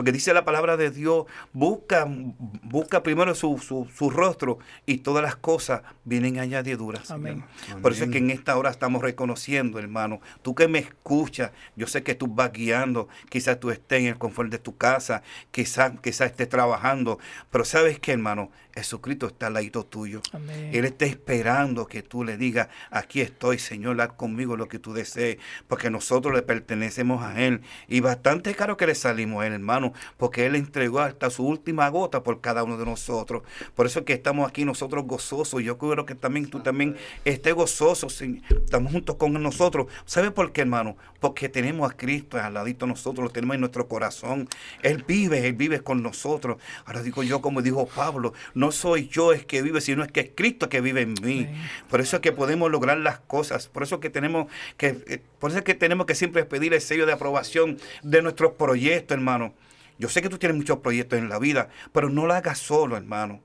[0.00, 5.22] Porque dice la palabra de Dios, busca, busca primero su, su, su rostro y todas
[5.22, 7.10] las cosas vienen añadiduras.
[7.10, 7.44] Amén.
[7.66, 7.82] Señor.
[7.82, 11.86] Por eso es que en esta hora estamos reconociendo, hermano, tú que me escuchas, yo
[11.86, 15.92] sé que tú vas guiando, quizás tú estés en el confort de tu casa, quizás
[16.02, 17.18] quizás estés trabajando,
[17.50, 20.20] pero sabes que, hermano, Jesucristo está al ladito tuyo.
[20.32, 20.70] Amén.
[20.72, 24.92] Él está esperando que tú le digas, aquí estoy, Señor, haz conmigo lo que tú
[24.92, 27.62] desees, porque nosotros le pertenecemos a Él.
[27.88, 31.88] Y bastante caro que le salimos a Él, hermano, porque Él entregó hasta su última
[31.88, 33.42] gota por cada uno de nosotros.
[33.74, 35.62] Por eso es que estamos aquí nosotros gozosos.
[35.62, 39.86] Yo quiero que también tú también estés gozoso, estamos juntos con nosotros.
[40.04, 40.96] ¿Sabe por qué, hermano?
[41.20, 44.48] Porque tenemos a Cristo al ladito de nosotros, lo tenemos en nuestro corazón.
[44.82, 46.60] Él vive, Él vive con nosotros.
[46.84, 50.20] Ahora digo yo, como dijo Pablo, no soy yo el que vive, sino es que
[50.20, 51.48] es Cristo que vive en mí.
[51.88, 53.68] Por eso es que podemos lograr las cosas.
[53.68, 56.74] Por eso es que tenemos que, eh, por eso es que tenemos que siempre pedir
[56.74, 59.54] el sello de aprobación de nuestros proyectos, hermano.
[59.98, 62.96] Yo sé que tú tienes muchos proyectos en la vida, pero no lo hagas solo,
[62.96, 63.40] hermano.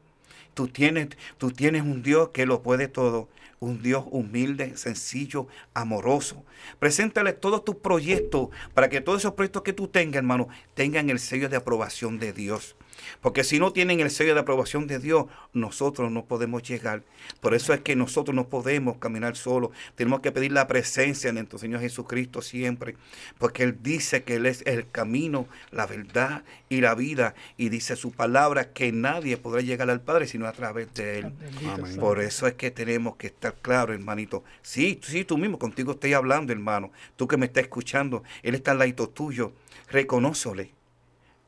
[0.53, 3.30] Tú tienes, tú tienes un Dios que lo puede todo.
[3.59, 6.43] Un Dios humilde, sencillo, amoroso.
[6.78, 11.20] Preséntale todos tus proyectos para que todos esos proyectos que tú tengas, hermano, tengan el
[11.20, 12.76] sello de aprobación de Dios.
[13.22, 17.04] Porque si no tienen el sello de aprobación de Dios, nosotros no podemos llegar.
[17.39, 19.72] Por eso es que nosotros no podemos caminar solos.
[19.96, 22.96] Tenemos que pedir la presencia de nuestro Señor Jesucristo siempre.
[23.38, 27.36] Porque Él dice que Él es el camino, la verdad y la vida.
[27.58, 31.34] Y dice su palabra que nadie podrá llegar al Padre sino a través de Él.
[31.70, 31.98] Amén.
[31.98, 34.43] Por eso es que tenemos que estar claros, hermanito.
[34.62, 36.91] Sí, sí, tú mismo, contigo estoy hablando, hermano.
[37.16, 39.54] Tú que me estás escuchando, Él está al lado tuyo.
[39.89, 40.72] Reconózole.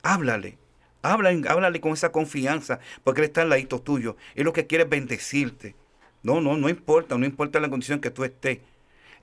[0.03, 0.57] Háblale.
[1.01, 4.17] Háblale, háblale con esa confianza, porque Él está al lado tuyo.
[4.35, 5.75] Él lo que quiere es bendecirte.
[6.23, 8.59] No, no, no importa, no importa la condición que tú estés.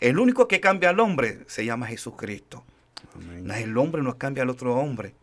[0.01, 2.65] El único que cambia al hombre se llama Jesucristo.
[3.15, 3.47] Amén.
[3.47, 5.15] No, El hombre no cambia al otro hombre.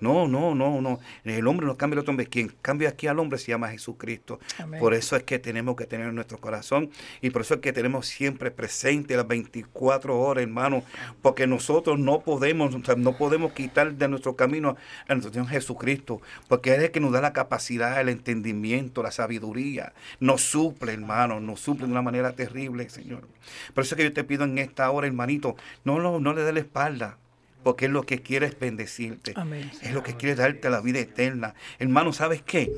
[0.00, 0.98] No, no, no, no.
[1.24, 2.26] El hombre no cambia al otro hombre.
[2.26, 4.38] Quien cambia aquí al hombre se llama Jesucristo.
[4.58, 4.80] Amén.
[4.80, 6.90] Por eso es que tenemos que tener en nuestro corazón
[7.20, 10.82] y por eso es que tenemos siempre presente las 24 horas, hermano,
[11.22, 14.76] porque nosotros no podemos, o sea, no podemos quitar de nuestro camino
[15.08, 19.02] a nuestro Señor Jesucristo, porque Él es el que nos da la capacidad, el entendimiento,
[19.02, 19.92] la sabiduría.
[20.20, 23.26] Nos suple, hermano, nos suple de una manera terrible, Señor.
[23.74, 26.42] Por eso es que yo te pido en esta hora, hermanito, no, no, no le
[26.42, 27.18] dé la espalda.
[27.62, 29.32] Porque Él lo que quiere es bendecirte.
[29.34, 29.70] Amén.
[29.82, 31.54] Es lo que quiere darte la vida eterna.
[31.78, 32.72] Hermano, ¿sabes qué?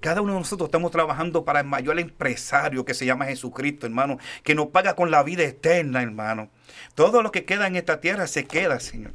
[0.00, 4.18] Cada uno de nosotros estamos trabajando para el mayor empresario que se llama Jesucristo, hermano,
[4.42, 6.50] que nos paga con la vida eterna, hermano.
[6.94, 9.12] Todo lo que queda en esta tierra se queda, Señor.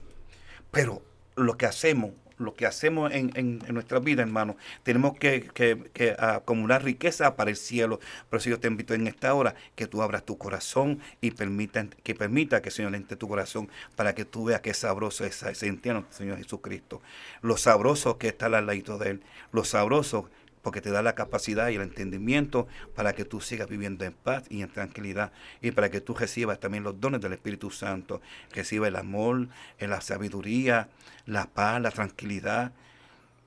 [0.72, 1.04] Pero
[1.36, 6.16] lo que hacemos, lo que hacemos en, en- nuestra vida, hermano, tenemos que, que- que
[6.18, 8.00] acumular riqueza para el cielo.
[8.30, 11.86] Por eso yo te invito en esta hora que tú abras tu corazón y permita,
[12.04, 15.36] que permita que el Señor entre tu corazón para que tú veas qué sabroso es
[15.54, 17.02] sentir Señor Jesucristo.
[17.42, 19.24] Lo sabroso que está al ladito de Él.
[19.52, 20.30] Lo sabroso
[20.62, 24.44] porque te da la capacidad y el entendimiento para que tú sigas viviendo en paz
[24.50, 25.32] y en tranquilidad
[25.62, 29.48] y para que tú recibas también los dones del Espíritu Santo, reciba el amor,
[29.80, 30.90] la sabiduría,
[31.26, 32.74] la paz, la tranquilidad,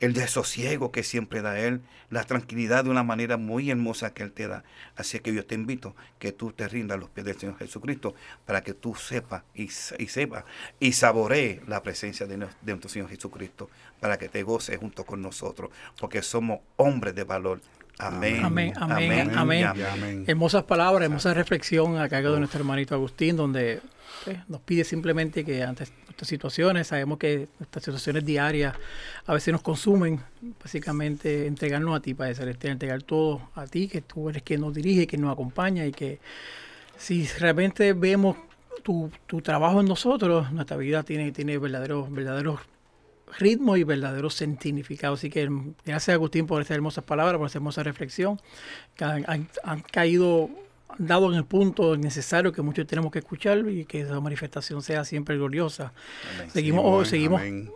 [0.02, 1.80] el desosiego que siempre da Él,
[2.10, 4.64] la tranquilidad de una manera muy hermosa que Él te da.
[4.96, 8.12] Así que yo te invito que tú te rindas a los pies del Señor Jesucristo
[8.44, 10.44] para que tú sepas y, y sepas
[10.80, 15.22] y saborees la presencia de, de nuestro Señor Jesucristo, para que te goces junto con
[15.22, 17.60] nosotros, porque somos hombres de valor.
[18.02, 18.44] Amén.
[18.44, 20.24] Amén, amén, Amén.
[20.26, 23.80] Hermosas palabras, hermosa reflexión a cargo de nuestro hermanito Agustín, donde
[24.24, 28.74] pues, nos pide simplemente que ante estas situaciones, sabemos que estas situaciones diarias
[29.24, 30.20] a veces nos consumen,
[30.62, 34.74] básicamente entregarnos a ti, Padre Celestial, entregar todo a ti, que tú eres quien nos
[34.74, 36.18] dirige, quien nos acompaña y que
[36.96, 38.36] si realmente vemos
[38.82, 42.60] tu, tu trabajo en nosotros, nuestra vida tiene, tiene verdaderos, verdaderos
[43.38, 45.14] ritmo y verdadero significado.
[45.14, 45.48] Así que
[45.84, 48.40] gracias Agustín por estas hermosas palabras, por esta hermosa reflexión,
[48.96, 50.50] que han, han- han caído,
[50.88, 54.82] han dado en el punto necesario que muchos tenemos que escuchar y que esa manifestación
[54.82, 55.92] sea siempre gloriosa.
[56.52, 57.70] Seguimos, Sí, hoy amén, seguimos amén.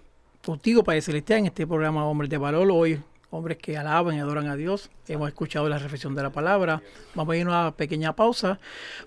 [0.44, 2.68] contigo, Padre Celestial, en este programa Hombres de Valor.
[2.70, 3.00] Hoy,
[3.30, 4.90] hombres que alaban y adoran a Dios.
[5.08, 6.82] Hemos escuchado la reflexión de la palabra.
[7.14, 8.58] Vamos a ir a una pequeña pausa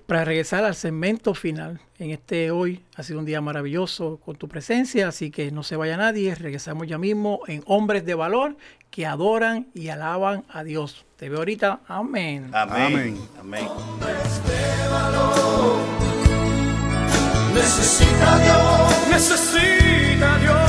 [0.05, 1.79] para regresar al segmento final.
[1.97, 5.75] En este hoy ha sido un día maravilloso con tu presencia, así que no se
[5.75, 6.35] vaya nadie.
[6.35, 8.55] Regresamos ya mismo en Hombres de Valor
[8.89, 11.05] que adoran y alaban a Dios.
[11.17, 11.81] Te veo ahorita.
[11.87, 12.49] Amén.
[12.53, 13.17] Amén.
[13.39, 13.67] Amén.
[17.53, 20.68] Necesita Dios Necesita Dios.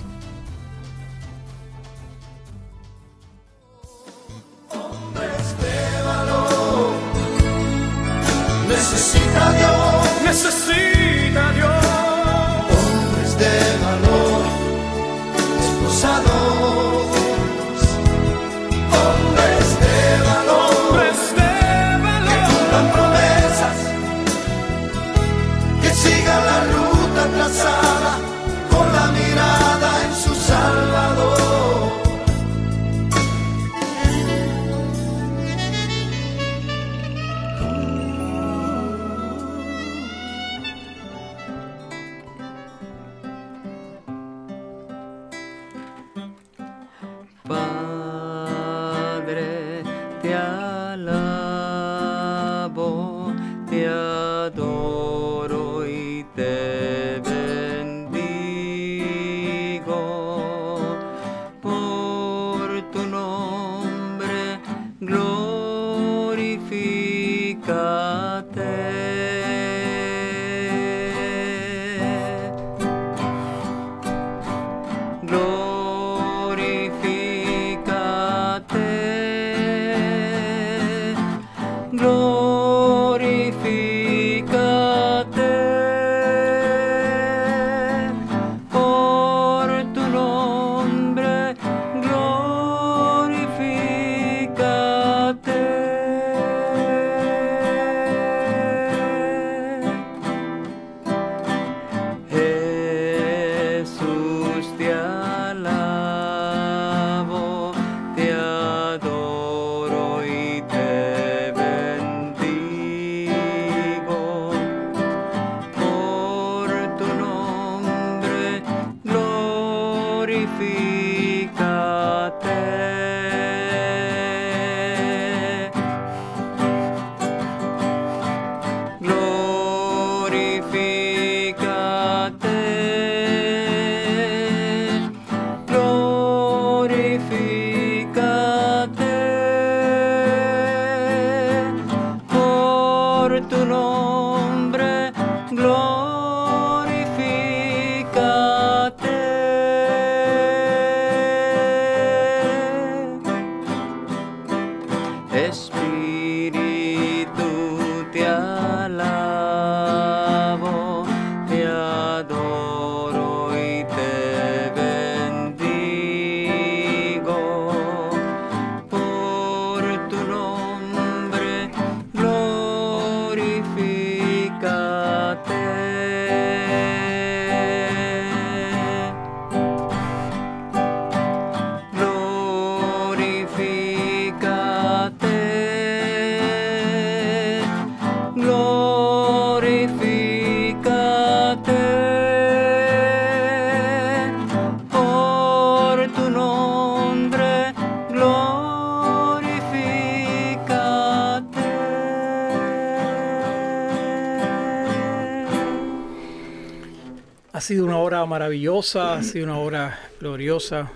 [207.61, 210.91] Ha sido una hora maravillosa, ha sido una hora gloriosa,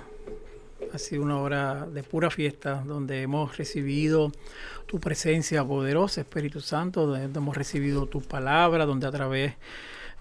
[0.91, 4.31] ha sido una hora de pura fiesta donde hemos recibido
[4.87, 9.53] tu presencia poderosa, Espíritu Santo, donde hemos recibido tu palabra, donde a través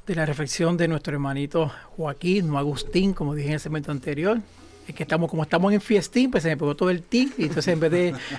[0.06, 4.38] de la reflexión de nuestro hermanito Joaquín, no Agustín, como dije en el segmento anterior,
[4.86, 7.44] es que estamos, como estamos en fiestín, pues se me pegó todo el ti, y
[7.44, 7.90] entonces en vez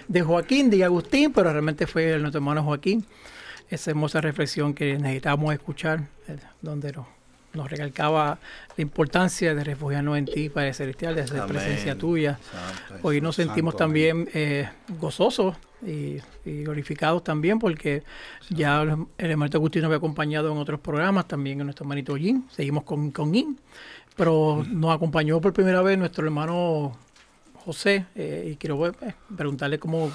[0.07, 3.03] de, Joaquín, dije Agustín, pero realmente fue nuestro hermano Joaquín.
[3.67, 7.07] Esa hermosa reflexión que necesitamos escuchar, eh, donde nos,
[7.55, 8.39] nos recalcaba
[8.75, 11.47] la importancia de refugiarnos en ti, Padre Celestial, la Amén.
[11.47, 12.39] presencia tuya.
[12.51, 18.03] Santo Hoy nos sentimos santo, también eh, gozosos y, y glorificados también porque
[18.49, 22.15] ya el el hermanito Agustín nos había acompañado en otros programas, también en nuestro hermanito
[22.15, 23.55] Jim, seguimos con, con Jim,
[24.15, 26.97] pero nos acompañó por primera vez nuestro hermano
[27.65, 28.93] José eh, y quiero eh,
[29.35, 30.11] preguntarle cómo,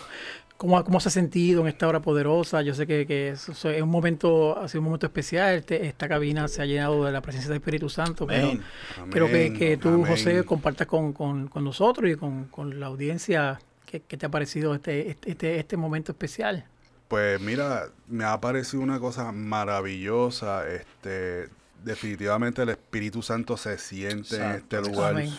[0.60, 2.60] cómo, cómo se ha sentido en esta hora poderosa.
[2.60, 5.86] Yo sé que, que eso- eso es un momento, ha sido un momento especial, este-
[5.86, 8.62] esta cabina se ha llenado de la presencia del Espíritu Santo, pero Amén.
[9.10, 10.04] Creo que, que tú, amén.
[10.06, 14.28] José, compartas con, con- con nosotros y con, con la audiencia qué qué te ha
[14.28, 16.64] parecido este, este, este, este momento especial.
[17.08, 20.68] Pues mira, me ha parecido una cosa maravillosa.
[20.68, 21.48] Este,
[21.84, 25.30] definitivamente el Espíritu Santo se siente en este lugar Amén.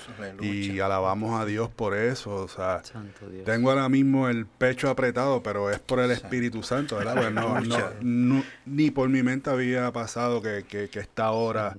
[0.42, 2.34] y alabamos a Dios por eso.
[2.36, 3.46] O sea, Santo Dios.
[3.46, 7.16] tengo ahora mismo el pecho apretado, pero es por el Espíritu Santo, ¿verdad?
[7.16, 7.94] Pues no, no- Aleluya.
[8.02, 11.76] no- ni por mi mente había pasado que, que- que esta hora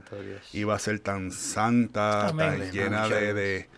[0.52, 2.58] iba a ser tan santa, Amén.
[2.58, 3.68] tan llena de, de-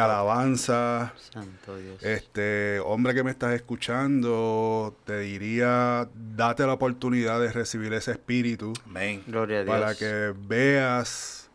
[0.00, 1.12] alabanza.
[1.32, 2.02] Santo Dios.
[2.02, 8.72] Este, hombre que me estás escuchando, te diría, date la oportunidad de recibir ese espíritu
[8.86, 9.22] Amén.
[9.26, 9.74] Gloria a Dios.
[9.78, 11.50] para que veas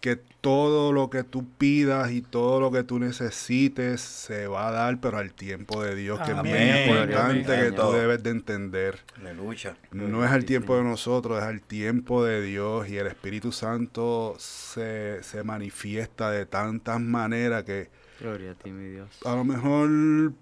[0.00, 4.70] que todo lo que tú pidas y todo lo que tú necesites se va a
[4.70, 6.54] dar, pero al tiempo de Dios, que es Amén.
[6.54, 6.88] Amén.
[6.88, 7.70] importante Amén.
[7.70, 9.00] que tú debes de entender.
[9.20, 9.76] Aleluya.
[9.90, 14.36] No es al tiempo de nosotros, es al tiempo de Dios y el Espíritu Santo
[14.38, 17.90] se, se manifiesta de tantas maneras que
[18.20, 19.08] Gloria a ti, mi Dios.
[19.24, 20.32] a lo mejor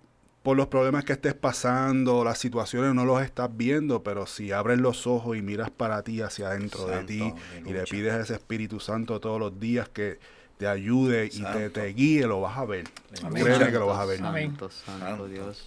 [0.46, 4.78] por los problemas que estés pasando, las situaciones no los estás viendo, pero si abres
[4.78, 7.34] los ojos y miras para ti, hacia adentro de Santo, ti,
[7.66, 10.20] y le pides a ese Espíritu Santo todos los días que
[10.56, 11.70] te ayude y te, Santo.
[11.72, 12.84] te guíe, lo vas a ver.
[13.24, 13.42] Amén.
[13.44, 14.22] Créeme que lo vas a ver.
[14.22, 14.50] Amén.
[14.50, 15.26] Santo, Santo Santo.
[15.28, 15.66] Dios.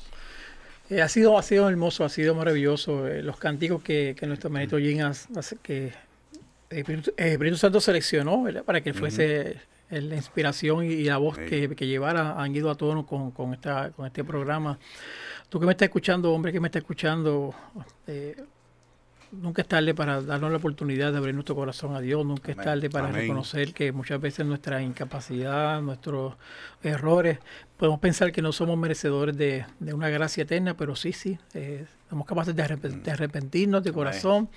[0.89, 3.05] Eh, ha, sido, ha sido hermoso, ha sido maravilloso.
[3.05, 5.91] eh, los cánticos que, que nuestro hermanito Jim hace- que
[6.69, 8.63] el Espíritu, el Espíritu Santo seleccionó ¿verdad?
[8.63, 9.57] para que fuese
[9.89, 11.45] la inspiración y, la voz Sí.
[11.45, 14.77] que, que llevara, han ido a tono con, con, esta, con este programa.
[15.49, 17.53] Tú que me estás escuchando, hombre que me está escuchando,
[18.07, 18.35] eh,
[19.31, 22.57] nunca es tarde para darnos la oportunidad de abrir nuestro corazón a Dios, nunca es
[22.57, 22.65] Amén.
[22.65, 23.21] tarde para Amén.
[23.21, 26.35] reconocer que muchas veces nuestra incapacidad, nuestros
[26.83, 27.39] errores,
[27.77, 31.85] podemos pensar que no somos merecedores de, de una gracia eterna, pero sí, sí, eh,
[32.09, 34.49] somos capaces de, arrep- de arrepentirnos de corazón,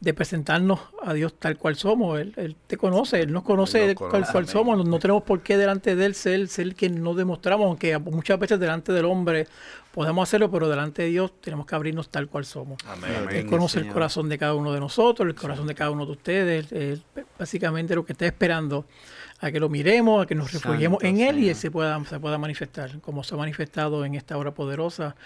[0.00, 2.18] de presentarnos a Dios tal cual somos.
[2.18, 4.46] Él, Él te conoce, Él nos conoce, tal cual Amén.
[4.48, 4.76] somos.
[4.78, 8.38] No, no tenemos por qué delante de Él ser, ser quien no demostramos, aunque muchas
[8.40, 9.46] veces delante del hombre
[9.98, 12.78] podemos hacerlo, pero delante de Dios tenemos que abrirnos tal cual somos.
[12.86, 13.26] Amén.
[13.32, 16.12] Él conoce el corazón de cada uno de nosotros, el corazón de cada uno de
[16.12, 16.70] ustedes.
[16.70, 17.02] Él,
[17.36, 18.86] básicamente lo que está esperando
[19.40, 21.56] a que lo miremos, a que nos refugiemos Santo en Él y Señor.
[21.56, 25.16] Se pueda, se pueda manifestar, como se ha manifestado en esta hora poderosa.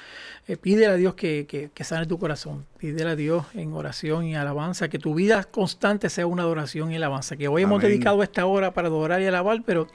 [0.46, 2.66] Eh, pídele a Dios que, que, que sane tu corazón.
[2.78, 6.96] Pídele a Dios en oración y alabanza, que tu vida constante sea una adoración y
[6.96, 7.36] alabanza.
[7.36, 9.86] Que hoy hemos dedicado esta hora para adorar y alabar, pero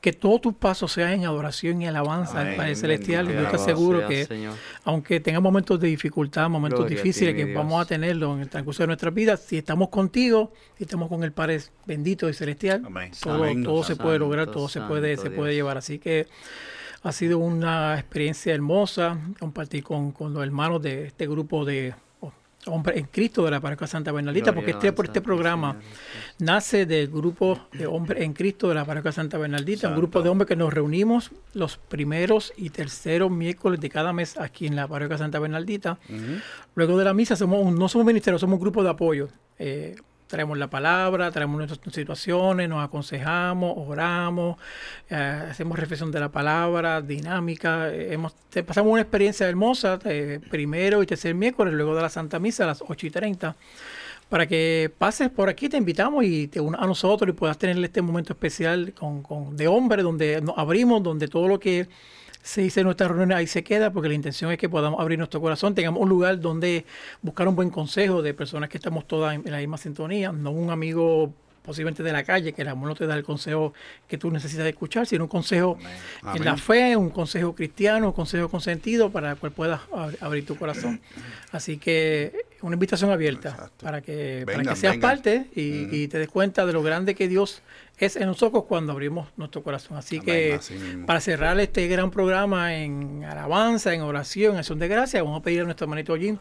[0.00, 2.56] que todos tus pasos sean en adoración y alabanza al.
[2.56, 3.26] Padre Celestial.
[3.32, 4.54] Yo te aseguro sea, que Señor.
[4.84, 7.56] aunque tengamos momentos de dificultad, momentos Gloria a ti, difíciles que Dios.
[7.56, 11.22] vamos a tenerlo en el transcurso de nuestras vidas, si estamos contigo, si estamos con
[11.24, 13.12] el Padre bendito y celestial, Amén.
[13.20, 15.56] todo, Todo se puede lograr, Santo, todo se puede, se puede Dios.
[15.58, 15.78] llevar.
[15.78, 16.26] Así que
[17.02, 21.94] ha sido una experiencia hermosa compartir con, con los hermanos de este grupo de
[22.66, 25.76] hombres en Cristo de la Parroquia Santa Bernardita, porque este, por este programa
[26.38, 30.28] nace del grupo de hombres en Cristo de la Parroquia Santa Bernardita, un grupo de
[30.28, 34.86] hombres que nos reunimos los primeros y terceros miércoles de cada mes aquí en la
[34.88, 35.98] Parroquia Santa Bernardita.
[36.74, 39.28] Luego de la misa somos un- no somos ministerio, somos un grupo de apoyo.
[39.58, 39.94] Eh,
[40.28, 44.56] traemos la palabra, traemos nuestras situaciones, nos aconsejamos, oramos,
[45.10, 45.14] eh,
[45.50, 47.88] hacemos reflexión de la palabra, dinámica.
[47.88, 49.98] eh, hemos, te- pasamos una experiencia hermosa,
[50.50, 53.56] primero y tercer miércoles, luego de la Santa Misa a las 8 y 30
[54.28, 57.82] para que pases por aquí, te invitamos y te unas a nosotros y puedas tener
[57.82, 61.88] este momento especial con, con- de hombre, donde nos abrimos, donde todo lo que
[62.42, 65.40] se dice nuestra reunión ahí se queda, porque la intención es que podamos abrir nuestro
[65.40, 66.84] corazón, tengamos un lugar donde
[67.22, 70.70] buscar un buen consejo de personas que estamos todas en la misma sintonía, no un
[70.70, 71.34] amigo
[71.68, 73.72] posiblemente de la calle, que el amor no te da el consejo
[74.08, 75.78] que tú necesitas escuchar, sino un consejo
[76.22, 76.44] en Amén.
[76.44, 80.44] la fe, un consejo cristiano, un consejo con sentido para el cual puedas ab- abrir
[80.44, 81.00] tu corazón.
[81.52, 83.84] Así que una invitación abierta Exacto.
[83.84, 85.10] para que, para Vengan, que seas vengan.
[85.10, 87.62] parte y, y te des cuenta de lo grande que Dios
[87.98, 89.96] es en nosotros cuando abrimos nuestro corazón.
[89.96, 90.74] Así Amén, que así
[91.06, 95.42] para cerrar este gran programa en alabanza, en oración, en acción de gracia, vamos a
[95.44, 96.38] pedir a nuestro hermanito Jim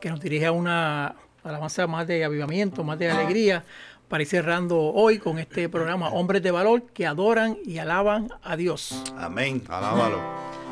[0.00, 1.14] que nos dirija una
[1.44, 3.64] alabanza más de avivamiento, más de alegría,
[4.08, 8.56] para ir cerrando hoy con este programa Hombres de Valor que adoran y alaban a
[8.56, 9.02] Dios.
[9.18, 9.62] Amén.
[9.68, 10.18] Alábalo.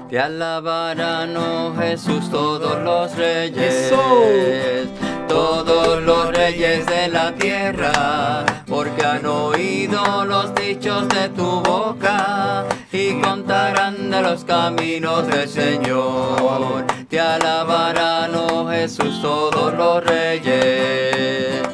[0.08, 3.92] Te alabarán, oh Jesús, todos los reyes.
[3.92, 4.00] Eso.
[5.28, 13.20] Todos los reyes de la tierra, porque han oído los dichos de tu boca y
[13.20, 16.86] contarán de los caminos del Señor.
[17.08, 21.65] Te alabarán, oh Jesús, todos los reyes.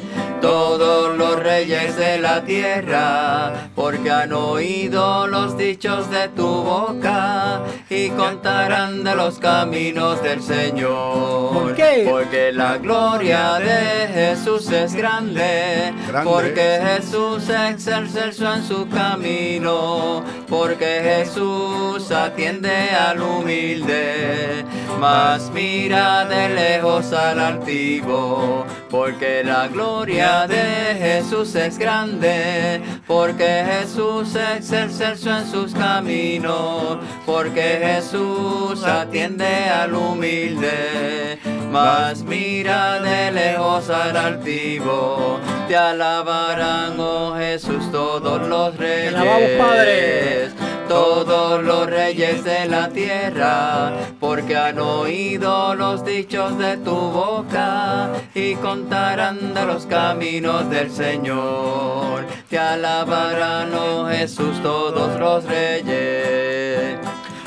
[1.52, 7.60] Reyes de la tierra, porque han oído los dichos de tu boca
[7.94, 11.52] y contarán de los caminos del Señor.
[11.52, 12.06] ¿Por qué?
[12.08, 16.30] Porque la gloria de Jesús es grande, Grande.
[16.30, 24.64] porque Jesús excelso en su camino, porque Jesús atiende al humilde,
[24.98, 34.34] mas mira de lejos al altivo, porque la gloria de Jesús es grande, porque Jesús
[34.34, 41.38] excelso en sus caminos, porque Jesús atiende al humilde,
[41.70, 49.14] mas mira de lejos al altivo, te alabarán, oh Jesús, todos los reyes.
[49.14, 50.50] alabamos, Padre.
[50.88, 58.56] Todos los reyes de la tierra, porque han oído los dichos de tu boca y
[58.56, 62.26] contarán de los caminos del Señor.
[62.52, 66.98] Te alabarán, oh Jesús, todos los reyes.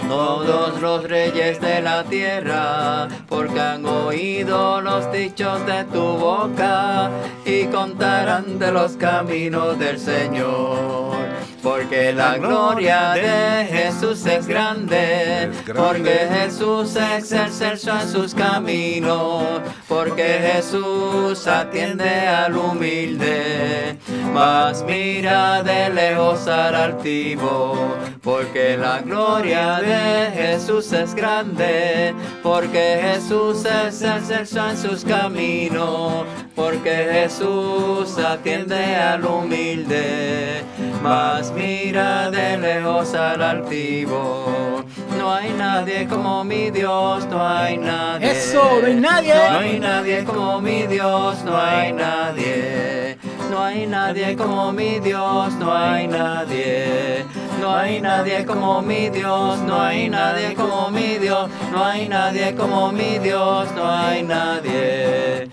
[0.09, 7.11] Todos los reyes de la tierra, porque han oído los dichos de tu boca
[7.45, 11.34] y contarán de los caminos del Señor.
[11.65, 20.51] Porque la gloria de Jesús es grande, porque Jesús es excelso en sus caminos, porque
[20.53, 23.97] Jesús atiende al humilde,
[24.31, 27.95] mas mira de lejos al altivo,
[28.25, 37.07] porque la gloria de Jesús es grande, porque Jesús es excelso en sus caminos, porque
[37.11, 40.63] Jesús atiende al humilde,
[41.03, 44.83] mas mira de lejos al altivo.
[45.19, 48.31] No hay nadie como mi Dios, no hay nadie.
[48.31, 49.35] Eso, no hay nadie.
[49.35, 53.17] No hay nadie como mi Dios, no hay nadie.
[53.51, 57.23] No hay nadie como mi Dios, no hay nadie.
[57.59, 62.55] No hay nadie como mi Dios, no hay nadie como mi Dios, no hay nadie
[62.55, 65.49] como mi Dios, no hay nadie.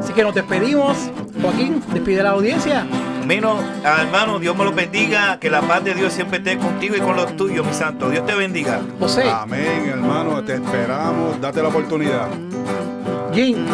[0.00, 0.96] Así que nos despedimos.
[1.42, 2.86] Joaquín, despide la audiencia.
[3.26, 5.38] Mino, hermano, Dios me lo bendiga.
[5.40, 8.10] Que la paz de Dios siempre esté contigo y con los tuyos, mi santo.
[8.10, 8.80] Dios te bendiga.
[9.00, 10.42] José, Amén, hermano.
[10.44, 11.40] Te esperamos.
[11.40, 12.28] Date la oportunidad.
[13.34, 13.66] Jim,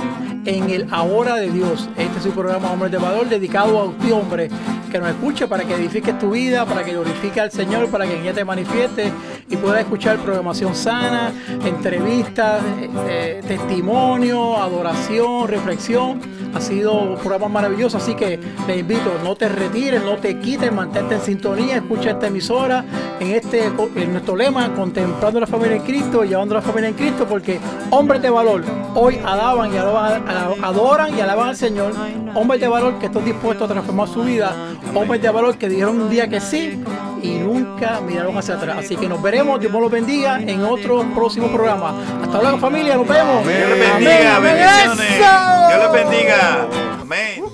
[0.47, 1.91] en el Ahora de Dios.
[1.97, 4.49] Este es su programa Hombres de Valor dedicado a usted, hombre,
[4.95, 8.21] que nos escuche para que edifiques tu vida, para que glorifique al Señor, para que
[8.21, 9.11] ella te manifieste
[9.51, 11.33] y puedas escuchar programación sana,
[11.65, 16.21] entrevistas, eh, eh, testimonio, adoración, reflexión.
[16.55, 18.39] Ha sido un programa maravilloso, así que
[18.69, 22.85] te invito, no te retires, no te quites, mantente en sintonía, escucha esta emisora
[23.19, 27.27] en este en nuestro lema, contemplando la familia en Cristo, llevando la familia en Cristo,
[27.29, 27.59] porque
[27.91, 28.63] hombres de valor
[28.95, 30.23] hoy alaban y alaban,
[30.63, 31.93] adoran y alaban al Señor,
[32.35, 34.55] hombres de valor que están dispuestos a transformar su vida,
[34.95, 36.83] hombres de valor que dijeron un día que sí
[37.23, 38.79] y nunca miraron hacia atrás.
[38.79, 41.95] Así que nos veremos, Dios los bendiga en otro próximo programa.
[42.23, 43.47] Hasta luego familia, nos vemos.
[43.47, 45.19] Dios los bendiga, bendiciones.
[45.19, 46.69] Dios los bendiga.
[47.01, 47.45] Amén.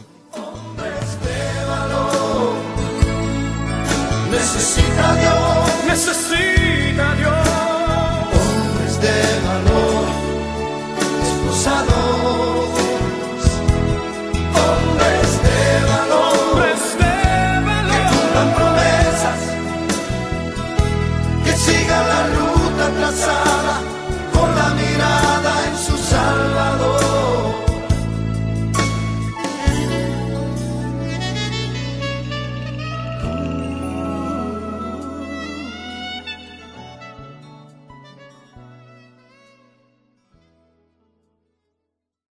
[4.31, 7.33] Necesita Dios, necesita Dios,
[8.33, 9.17] hombres de
[9.47, 10.07] valor,
[11.23, 11.90] esposados.